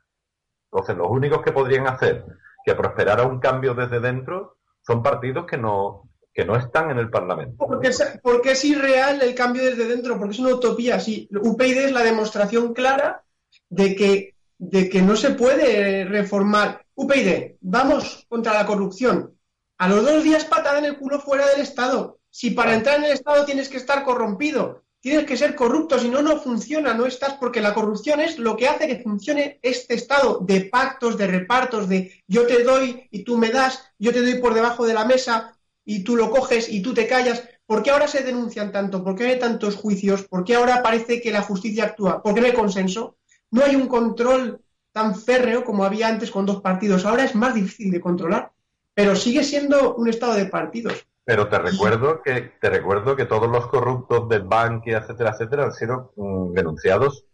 [0.70, 2.26] Entonces, los únicos que podrían hacer
[2.62, 7.08] que prosperara un cambio desde dentro, son partidos que no, que no están en el
[7.08, 7.64] Parlamento.
[7.64, 10.98] Porque es, porque es irreal el cambio desde dentro, porque es una utopía.
[10.98, 13.22] Sí, UPyD es la demostración clara
[13.68, 16.84] de que, de que no se puede reformar.
[16.96, 19.38] UPyD, vamos contra la corrupción.
[19.78, 22.18] A los dos días patada en el culo fuera del Estado.
[22.30, 26.08] Si para entrar en el Estado tienes que estar corrompido, tienes que ser corrupto, si
[26.08, 29.94] no, no funciona, no estás, porque la corrupción es lo que hace que funcione este
[29.94, 34.22] Estado de pactos, de repartos, de yo te doy y tú me das, yo te
[34.22, 35.53] doy por debajo de la mesa,
[35.84, 37.42] y tú lo coges y tú te callas.
[37.66, 39.02] ¿Por qué ahora se denuncian tanto?
[39.02, 40.22] ¿Por qué hay tantos juicios?
[40.24, 42.22] ¿Por qué ahora parece que la justicia actúa?
[42.22, 43.16] ¿Por qué no hay consenso?
[43.50, 44.60] No hay un control
[44.92, 47.04] tan férreo como había antes con dos partidos.
[47.04, 48.52] Ahora es más difícil de controlar,
[48.94, 51.06] pero sigue siendo un estado de partidos.
[51.24, 55.72] Pero te recuerdo que te recuerdo que todos los corruptos del banco, etcétera, etcétera, han
[55.72, 57.24] sido mm, denunciados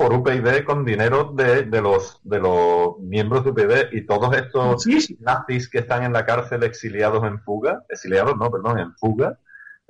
[0.00, 4.86] por UPyD con dinero de, de, los de los miembros de UPyD y todos estos
[5.18, 9.38] nazis que están en la cárcel exiliados en fuga, exiliados no, perdón, en fuga,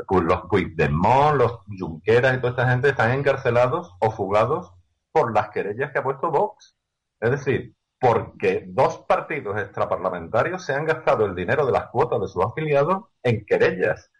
[0.08, 4.72] pues los Puigdemont, los Junqueras y toda esta gente están encarcelados o fugados
[5.12, 6.76] por las querellas que ha puesto Vox.
[7.20, 12.26] Es decir, porque dos partidos extraparlamentarios se han gastado el dinero de las cuotas de
[12.26, 14.10] sus afiliados en querellas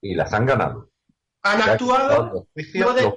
[0.00, 0.91] y las han ganado
[1.42, 2.46] han actuado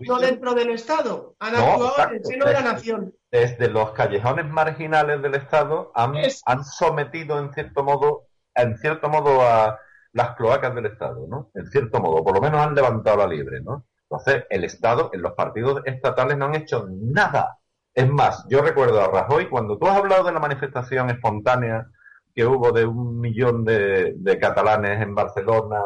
[0.01, 3.13] no, dentro del Estado, han actuado en el seno de la nación.
[3.31, 6.15] Desde los callejones marginales del Estado han,
[6.45, 8.23] han sometido en cierto modo,
[8.55, 9.79] en cierto modo a
[10.13, 11.51] las cloacas del Estado, ¿no?
[11.53, 13.85] En cierto modo, por lo menos han levantado la libre, ¿no?
[14.09, 17.59] Entonces, el Estado, en los partidos estatales no han hecho nada.
[17.93, 21.87] Es más, yo recuerdo a Rajoy, cuando tú has hablado de la manifestación espontánea
[22.35, 25.79] que hubo de un millón de, catalanes en Barcelona,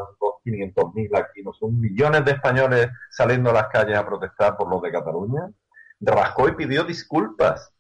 [0.44, 4.82] 500.000 aquí, no son millones de españoles saliendo a las calles a protestar por los
[4.82, 5.48] de Cataluña.
[6.00, 7.72] Rajoy pidió disculpas.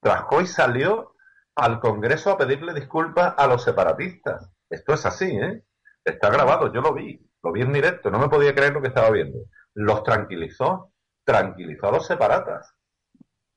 [0.00, 1.16] Rajoy salió
[1.54, 4.50] al Congreso a pedirle disculpas a los separatistas.
[4.70, 5.64] Esto es así, ¿eh?
[6.02, 8.88] Está grabado, yo lo vi, lo vi en directo, no me podía creer lo que
[8.88, 9.40] estaba viendo.
[9.74, 10.92] Los tranquilizó,
[11.24, 12.74] tranquilizó a los separatas.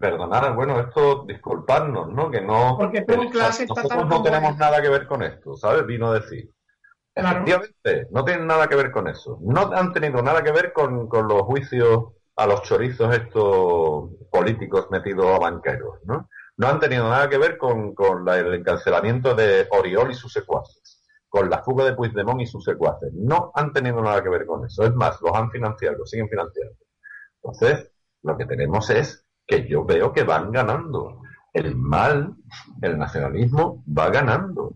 [0.01, 2.31] Perdonad, bueno, esto, disculpadnos, ¿no?
[2.31, 2.75] Que no.
[2.77, 5.85] Porque clase nosotros no tenemos nada que ver con esto, ¿sabes?
[5.85, 6.49] Vino a decir.
[7.13, 9.37] Efectivamente, no tienen nada que ver con eso.
[9.41, 15.27] No han tenido nada que ver con, los juicios a los chorizos estos políticos metidos
[15.27, 16.27] a banqueros, ¿no?
[16.57, 17.93] No han tenido nada que ver con,
[18.27, 23.13] el encarcelamiento de Oriol y sus secuaces, con la fuga de Puigdemont y sus secuaces.
[23.13, 24.83] No han tenido nada que ver con eso.
[24.83, 26.75] Es más, los han financiado, los siguen financiando.
[27.43, 27.91] Entonces,
[28.23, 31.21] lo que tenemos es que yo veo que van ganando.
[31.53, 32.35] El mal,
[32.81, 34.75] el nacionalismo va ganando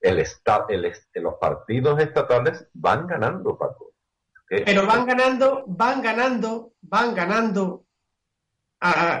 [0.00, 0.26] el,
[0.68, 3.92] el los partidos estatales van ganando, Paco.
[4.48, 7.84] Pero van ganando, van ganando, van ganando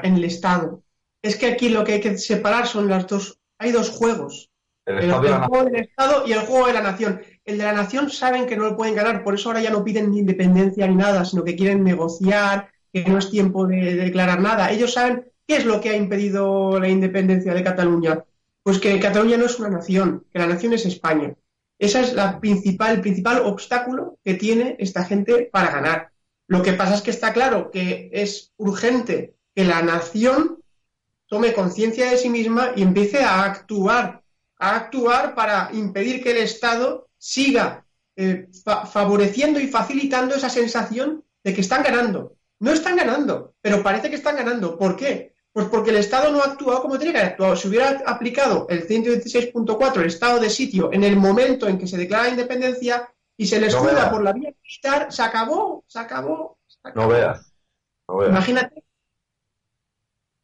[0.02, 0.82] en el Estado.
[1.20, 3.40] Es que aquí lo que hay que separar son las dos.
[3.58, 4.50] Hay dos juegos.
[4.84, 7.20] El, juego del Estado y el juego de la nación.
[7.44, 9.82] El de la nación saben que no lo pueden ganar, por eso ahora ya no
[9.82, 12.70] piden ni independencia ni nada, sino que quieren negociar,
[13.04, 14.70] que no es tiempo de declarar nada.
[14.70, 18.24] Ellos saben qué es lo que ha impedido la independencia de Cataluña
[18.66, 21.36] pues que Cataluña no es una nación, que la nación es España.
[21.78, 26.10] Ese es la principal, el principal obstáculo que tiene esta gente para ganar.
[26.48, 30.58] Lo que pasa es que está claro que es urgente que la nación
[31.28, 34.24] tome conciencia de sí misma y empiece a actuar,
[34.58, 37.86] a actuar para impedir que el Estado siga
[38.16, 38.48] eh,
[38.90, 42.35] favoreciendo y facilitando esa sensación de que están ganando.
[42.58, 44.78] No están ganando, pero parece que están ganando.
[44.78, 45.34] ¿Por qué?
[45.52, 47.56] Pues porque el Estado no ha actuado como tiene que haber actuado.
[47.56, 51.96] Si hubiera aplicado el 116.4, el estado de sitio, en el momento en que se
[51.96, 56.58] declara la independencia y se les no por la vía militar, se acabó, se acabó.
[56.94, 57.52] No, veas,
[58.08, 58.84] Imagínate.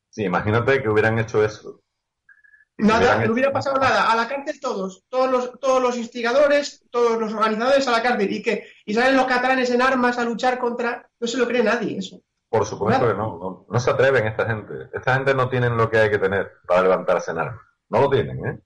[0.09, 1.82] Sí, imagínate que hubieran hecho eso.
[2.79, 4.11] Nada, no hubiera pasado nada.
[4.11, 8.33] A la cárcel todos, todos los, todos los instigadores, todos los organizadores a la cárcel.
[8.33, 11.09] Y que y salen los catalanes en armas a luchar contra.
[11.21, 12.21] No se lo cree nadie eso.
[12.49, 14.75] Por supuesto que no, no, se atreven esta gente.
[14.93, 17.63] Esta gente no tienen lo que hay que tener para levantarse en armas.
[17.89, 18.61] No lo tienen, ¿eh?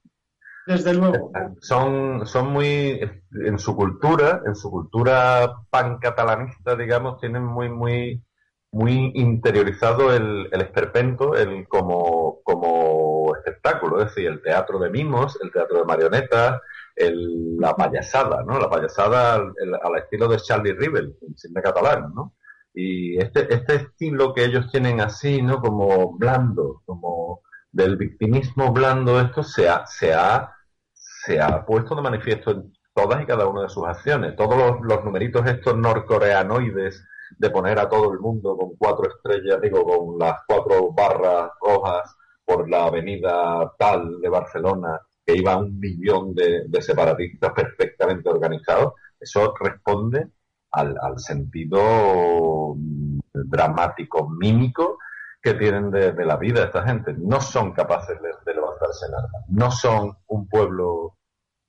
[0.66, 1.30] Desde luego.
[1.60, 3.00] Son, son muy,
[3.30, 8.24] en su cultura, en su cultura pancatalanista, digamos, tienen muy, muy,
[8.72, 13.05] muy interiorizado el, el esperpento el, como, como
[13.46, 16.60] espectáculo, es decir, el teatro de mimos, el teatro de marionetas,
[16.94, 18.58] el, la payasada, ¿no?
[18.58, 22.34] La payasada al, estilo de Charlie Rivel, el cine catalán, ¿no?
[22.74, 25.60] Y este, este estilo que ellos tienen así, ¿no?
[25.60, 30.52] Como blando, como del victimismo blando, esto se ha, se ha,
[30.92, 34.34] se ha puesto de manifiesto en todas y cada una de sus acciones.
[34.36, 37.06] Todos los, los numeritos estos norcoreanoides
[37.38, 42.16] de poner a todo el mundo con cuatro estrellas, digo, con las cuatro barras rojas
[42.46, 49.52] por la avenida tal de Barcelona que iba un millón de, separatistas perfectamente organizados, eso
[49.58, 50.28] responde
[50.70, 54.98] al, sentido mm, dramático, mímico
[55.42, 57.12] que tienen de, la vida esta gente.
[57.18, 61.16] No son capaces de, levantarse en armas, no son un pueblo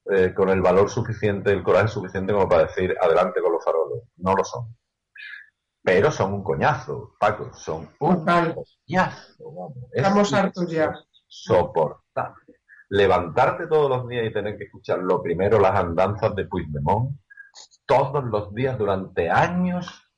[0.05, 4.03] eh, con el valor suficiente, el coraje suficiente como para decir adelante con los faroles.
[4.17, 4.67] No lo son.
[5.87, 8.61] Pero son un coñazo, Paco, son un coñazo.
[9.93, 10.93] Estamos hartos ya.
[11.25, 12.55] Soportable.
[12.89, 17.17] Levantarte todos los días y tener que escuchar lo primero las andanzas de Puigdemont,
[17.85, 20.11] todos los días durante años,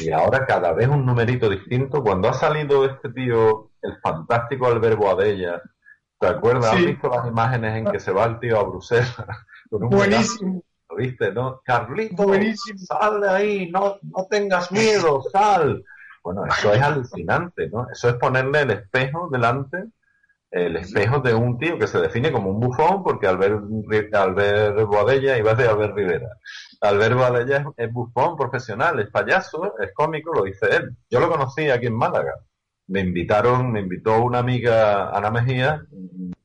[0.00, 2.02] y ahora cada vez un numerito distinto.
[2.02, 5.62] Cuando ha salido este tío, el fantástico Alberto Adella,
[6.18, 6.72] ¿te acuerdas?
[6.72, 9.14] ¿Has visto las imágenes en que se va el tío a Bruselas?
[9.70, 10.64] Buenísimo.
[10.96, 11.60] ¿Viste, no?
[11.64, 12.26] Carlito,
[12.76, 15.84] sal de ahí, no, no tengas miedo, sal.
[16.22, 17.88] Bueno, eso es alucinante, ¿no?
[17.90, 19.84] Eso es ponerle el espejo delante,
[20.50, 23.62] el espejo de un tío que se define como un bufón, porque Albert,
[24.12, 26.28] Albert Boadella iba de Albert Rivera.
[26.80, 30.96] Albert Boadella es, bufón profesional, es payaso, es cómico, lo dice él.
[31.10, 32.34] Yo lo conocí aquí en Málaga.
[32.88, 35.82] Me invitaron, me invitó una amiga, Ana Mejía,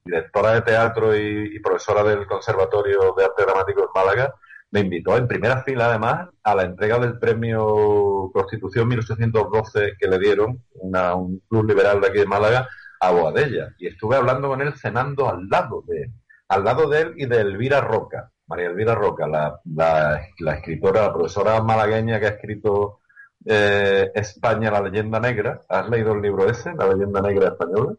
[0.08, 4.34] directora de teatro y, profesora del Conservatorio de Arte Dramático en Málaga,
[4.72, 10.20] me invitó en primera fila además a la entrega del premio Constitución 1812 que le
[10.20, 12.68] dieron, un club liberal de aquí de Málaga,
[13.00, 13.74] a Boadella.
[13.78, 16.12] Y estuve hablando con él cenando al lado de él,
[16.50, 21.14] al lado de él y de Elvira Roca, María Elvira Roca, la, la, escritora, la
[21.14, 23.02] profesora malagueña que ha escrito
[23.46, 25.64] eh, España, la leyenda negra.
[25.68, 27.94] ¿Has leído el libro ese, La leyenda negra española?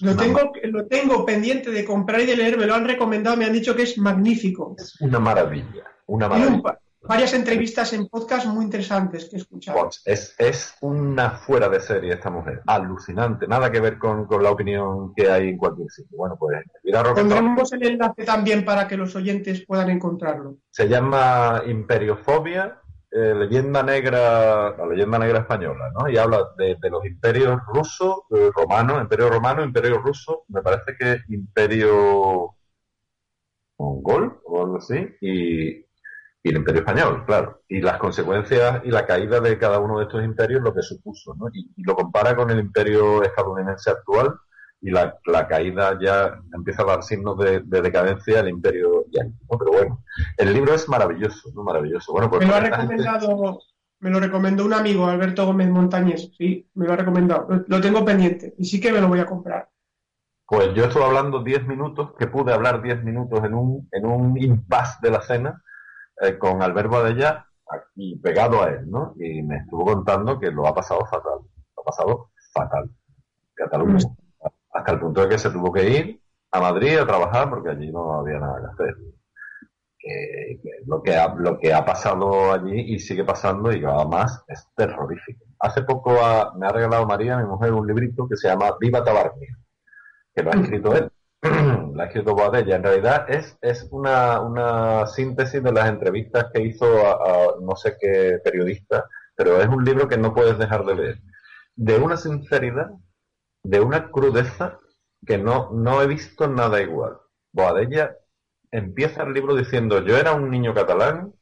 [0.00, 3.44] Lo tengo, lo tengo pendiente de comprar y de leer, me lo han recomendado, me
[3.44, 4.74] han dicho que es magnífico.
[4.78, 6.78] Es una maravilla, una maravilla.
[7.02, 9.80] varias entrevistas en podcast muy interesantes que he escuchado.
[9.80, 14.50] Pues es, es una fuera de serie esta mujer, alucinante, nada que ver con, la
[14.50, 16.16] opinión que hay en cualquier sitio.
[16.16, 16.64] Bueno, pues
[17.14, 20.56] Pondremos el enlace también para que los oyentes puedan encontrarlo.
[20.70, 22.81] Se llama Imperiofobia
[23.14, 26.08] eh, leyenda negra, la leyenda negra española, ¿no?
[26.08, 31.20] Y habla de, los imperios ruso, eh, romano, imperio romano, imperio ruso, me parece que
[31.28, 32.54] imperio
[33.78, 35.84] mongol o algo así, y,
[36.44, 37.62] el imperio español, claro.
[37.68, 41.34] Y las consecuencias y la caída de cada uno de estos imperios, lo que supuso,
[41.36, 41.48] ¿no?
[41.52, 44.34] y lo compara con el imperio estadounidense actual,
[44.82, 50.04] y la, caída ya empieza a dar signos de, decadencia del imperio Pero bueno,
[50.36, 51.62] el libro es maravilloso, ¿no?
[51.62, 52.12] Maravilloso.
[52.12, 53.60] Bueno, pues me lo ha recomendado,
[54.00, 57.46] me lo recomendó un amigo, Alberto Gómez Montañez, sí, me lo ha recomendado.
[57.68, 59.68] Lo, tengo pendiente y sí que me lo voy a comprar.
[60.44, 64.36] Pues yo estuve hablando 10 minutos, que pude hablar 10 minutos en un, en un
[64.36, 65.62] impasse de la cena
[66.20, 69.14] eh, con Alberto Adella aquí pegado a él, ¿no?
[69.16, 71.38] Y me estuvo contando que lo ha pasado fatal.
[71.76, 72.90] Lo ha pasado fatal.
[73.54, 74.04] Cataluña.
[74.04, 74.21] Mm
[74.72, 76.20] hasta el punto de que se tuvo que ir
[76.50, 78.96] a Madrid a trabajar porque allí no había nada que hacer.
[80.86, 84.66] lo, que ha, lo que ha pasado allí y sigue pasando y va más es
[84.76, 85.44] terrorífico.
[85.58, 86.18] Hace poco
[86.56, 89.56] me ha regalado María, mi mujer, un librito que se llama Viva Tabarnia,
[90.34, 91.10] que lo ha escrito él.
[91.94, 92.76] la ha escrito Boadella.
[92.76, 97.96] En realidad es, es una, una síntesis de las entrevistas que hizo a no sé
[98.00, 101.22] qué periodista, pero es un libro que no puedes dejar de leer.
[101.74, 102.90] De una sinceridad
[103.62, 104.80] de una crudeza
[105.26, 107.18] que no, no he visto nada igual.
[107.52, 108.16] Boadella
[108.70, 111.34] empieza el libro diciendo, yo era un niño catalán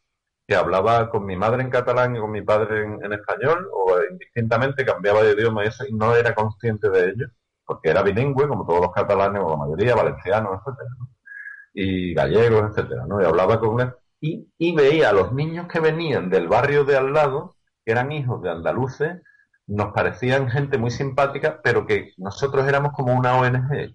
[0.47, 4.85] que hablaba con mi madre en catalán y con mi padre en, español, o indistintamente
[4.85, 7.27] cambiaba de idioma y eso, y no era consciente de ello,
[7.65, 10.91] porque era bilingüe, como todos los catalanes, o la mayoría, valencianos, etcétera,
[11.73, 13.23] y gallegos, etcétera, ¿no?
[13.23, 16.97] Y hablaba con él, y, y veía a los niños que venían del barrio de
[16.97, 17.55] al lado,
[17.85, 19.23] que eran hijos de andaluces,
[19.71, 23.95] nos parecían gente muy simpática, pero que nosotros éramos como una ONG,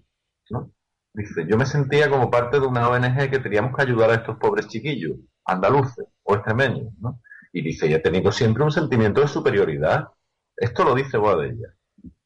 [0.50, 0.72] ¿no?
[1.12, 4.38] Dice, yo me sentía como parte de una ONG que teníamos que ayudar a estos
[4.38, 7.20] pobres chiquillos, andaluces o extremeños, ¿no?
[7.52, 10.08] Y dice, y he tenido siempre un sentimiento de superioridad.
[10.56, 11.74] Esto lo dice Boadella.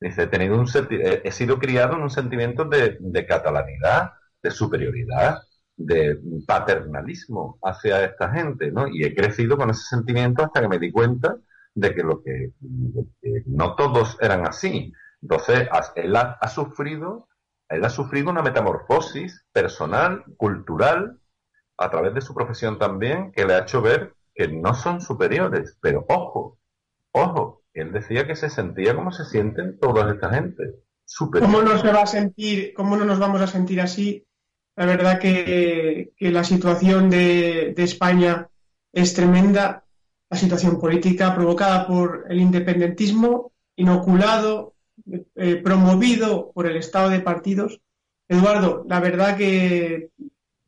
[0.00, 5.42] Dice, he, tenido un he sido criado en un sentimiento de, de catalanidad, de superioridad,
[5.76, 8.86] de paternalismo hacia esta gente, ¿no?
[8.88, 11.36] Y he crecido con ese sentimiento hasta que me di cuenta
[11.74, 12.52] de que lo que,
[13.46, 14.92] no todos eran así.
[15.22, 17.28] Entonces, él ha, sufrido,
[17.68, 21.18] él ha sufrido una metamorfosis personal, cultural,
[21.76, 25.76] a través de su profesión también, que le ha hecho ver que no son superiores.
[25.80, 26.58] Pero ojo,
[27.12, 30.74] ojo, él decía que se sentía como se sienten toda esta gente.
[31.18, 34.26] ¿Cómo no se va a sentir, cómo no nos vamos a sentir así?
[34.76, 38.48] La verdad que, la situación de, de España
[38.92, 39.84] es tremenda
[40.30, 44.74] la situación política provocada por el independentismo inoculado,
[45.34, 47.80] eh, promovido por el Estado de partidos,
[48.28, 50.10] Eduardo, la verdad que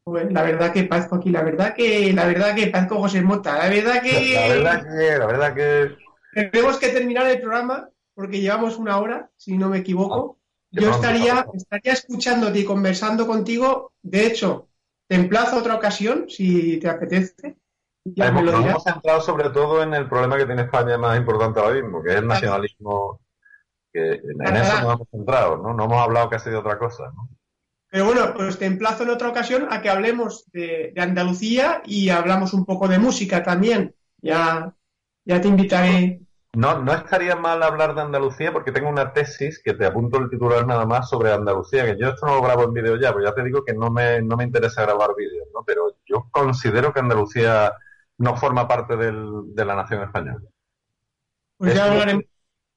[0.04, 3.68] la verdad que parezco aquí, la verdad que la verdad que parezco José Mota, la
[3.68, 8.78] verdad que la verdad que la verdad que tenemos que terminar el programa porque llevamos
[8.78, 10.38] una hora, si no me equivoco.
[10.38, 13.92] Ah, Yo estaría estaría escuchándote y conversando contigo.
[14.02, 14.68] De hecho,
[15.06, 17.56] te emplazo a otra ocasión si te apetece.
[18.04, 21.60] Ya hemos, nos hemos centrado sobre todo en el problema que tiene España más importante
[21.60, 23.20] ahora mismo, que es el nacionalismo.
[23.92, 25.74] Que en, en eso nos hemos centrado, ¿no?
[25.74, 27.28] No hemos hablado casi de otra cosa, ¿no?
[27.90, 32.08] Pero bueno, pues te emplazo en otra ocasión a que hablemos de, de Andalucía y
[32.08, 33.94] hablamos un poco de música también.
[34.22, 34.72] Ya,
[35.26, 36.22] ya te invitaré.
[36.54, 40.30] No, no estaría mal hablar de Andalucía porque tengo una tesis que te apunto el
[40.30, 43.26] titular nada más sobre Andalucía, que yo esto no lo grabo en vídeo ya, pero
[43.26, 45.62] ya te digo que no me, no me interesa grabar vídeos, ¿no?
[45.66, 47.74] Pero yo considero que Andalucía
[48.18, 50.46] no forma parte del- de la nación española.
[51.58, 51.86] Pues ya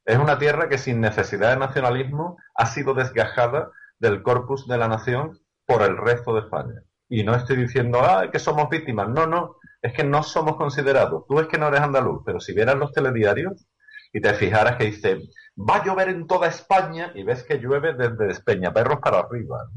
[0.05, 4.87] Es- una tierra que sin necesidad de nacionalismo ha sido desgajada del corpus de la
[4.87, 6.81] nación por el resto de España.
[7.09, 9.09] Y no estoy diciendo, ah, que somos víctimas.
[9.09, 11.25] No, no, es que no somos considerados.
[11.27, 13.67] Tú es que no eres andaluz, pero si vieras los telediarios
[14.13, 15.19] y te fijaras que dice,
[15.57, 19.69] va a llover en toda España y ves que llueve desde Espeñaperros para arriba.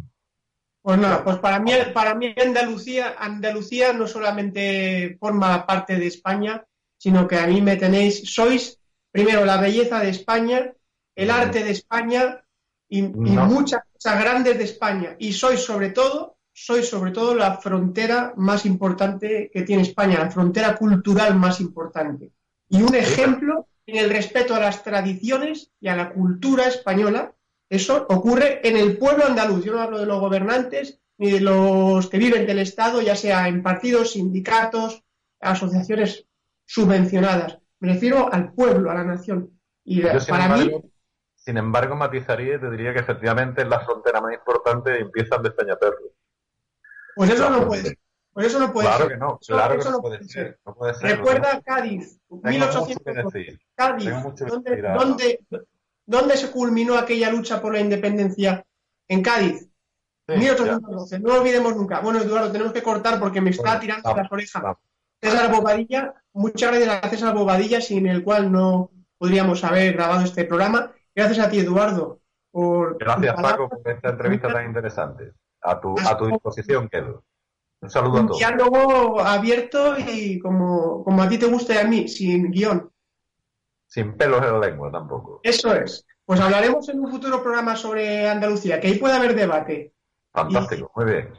[0.89, 6.64] Pues nada, pues para mí, para mí Andalucía, Andalucía no solamente forma parte de España,
[6.97, 8.80] sino que a mí me tenéis, sois
[9.11, 10.72] primero la belleza de España,
[11.14, 12.43] el arte de España
[12.89, 15.14] y, muchas cosas grandes de España.
[15.18, 20.30] Y sois sobre todo, sois sobre todo la frontera más importante que tiene España, la
[20.30, 22.32] frontera cultural más importante.
[22.70, 27.34] Y un ejemplo en el respeto a las tradiciones y a la cultura española
[27.71, 29.64] eso ocurre en el pueblo andaluz.
[29.64, 33.49] Yo no hablo de los gobernantes ni de los que viven del Estado, ya sea
[33.49, 35.03] en partidos, sindicatos,
[35.41, 36.27] asociaciones
[36.64, 37.59] subvencionadas.
[37.81, 39.51] Me refiero al pueblo, a la nación.
[39.85, 40.91] Y Yo, sin para embargo, mí,
[41.37, 45.39] sin embargo, matizaría y te diría que efectivamente es la frontera más importante y empieza
[45.39, 46.11] de Espeñaperros.
[47.16, 47.99] pues eso no puede ser.
[48.33, 49.12] Pues eso no puede Claro ser.
[49.12, 50.59] que no, Eso- claro que eso no no puede ser.
[50.64, 51.16] No puede ser.
[51.16, 53.33] Recuerda Cádiz, mucho que 1800.
[53.33, 53.61] decir.
[53.75, 54.11] Cádiz,
[55.19, 55.51] que
[56.09, 58.65] ¿dónde, se culminó aquella lucha por la independencia?
[59.09, 59.69] En Cádiz,
[60.29, 61.21] Sí, 1812.
[61.21, 62.01] No lo olvidemos nunca.
[62.01, 64.63] Bueno, Eduardo, tenemos que cortar porque me está Bueno, tirando vamos, las orejas.
[64.63, 64.79] vamos.
[65.23, 70.45] César Bobadilla, muchas gracias a César Bobadilla, sin el cual no podríamos haber grabado este
[70.45, 70.93] programa.
[71.15, 72.21] Gracias a ti, Eduardo,
[72.53, 75.33] por Gracias, Paco, por esta entrevista tan interesante.
[75.63, 77.25] A tu, a tu disposición quedo.
[77.81, 78.39] Un saludo a Un todos.
[78.39, 82.91] diálogo abierto y como, como a ti te gusta y a mí, sin guion.
[83.89, 85.41] Sin pelos en la lengua tampoco.
[85.43, 86.07] Eso es.
[86.24, 89.95] Pues hablaremos en un futuro programa sobre Andalucía, que ahí puede haber debate.
[90.32, 91.30] Fantástico, muy bien.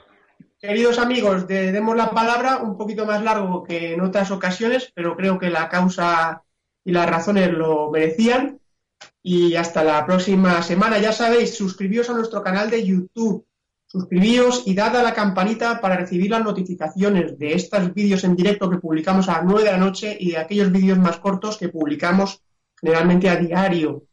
[0.59, 5.15] Queridos amigos, de- demos la palabra un poquito más largo que en otras ocasiones, pero
[5.15, 6.43] creo que la causa
[6.83, 8.59] y las razones lo merecían.
[9.21, 10.97] Y hasta la próxima semana.
[10.97, 13.45] Ya sabéis, suscribíos a nuestro canal de YouTube.
[13.91, 18.69] Suscribíos y dad a la campanita para recibir las notificaciones de estos vídeos en directo
[18.69, 21.69] que publicamos a las 9 de la noche y de aquellos vídeos más cortos que
[21.69, 22.43] publicamos
[22.79, 24.03] generalmente a diario.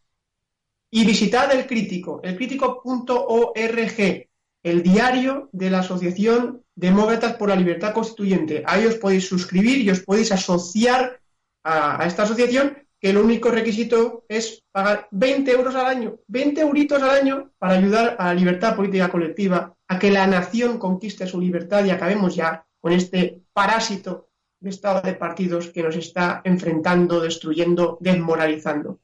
[0.91, 4.29] Y visitad el crítico, elcrítico.org,
[4.62, 8.62] el diario de la Asociación Demócratas por la Libertad Constituyente.
[8.66, 11.20] Ahí os podéis suscribir y os podéis asociar
[11.62, 16.61] a, a esta asociación, que el único requisito es pagar 20 euros al año, 20
[16.61, 21.27] euritos al año para ayudar a la libertad política colectiva, a que la nación conquiste
[21.27, 24.29] su libertad y acabemos ya con este parásito
[24.61, 29.01] de estado de partidos que nos está enfrentando, destruyendo, desmoralizando.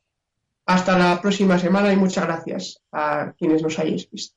[0.66, 4.36] Hasta la próxima semana y muchas gracias a quienes nos hayáis visto.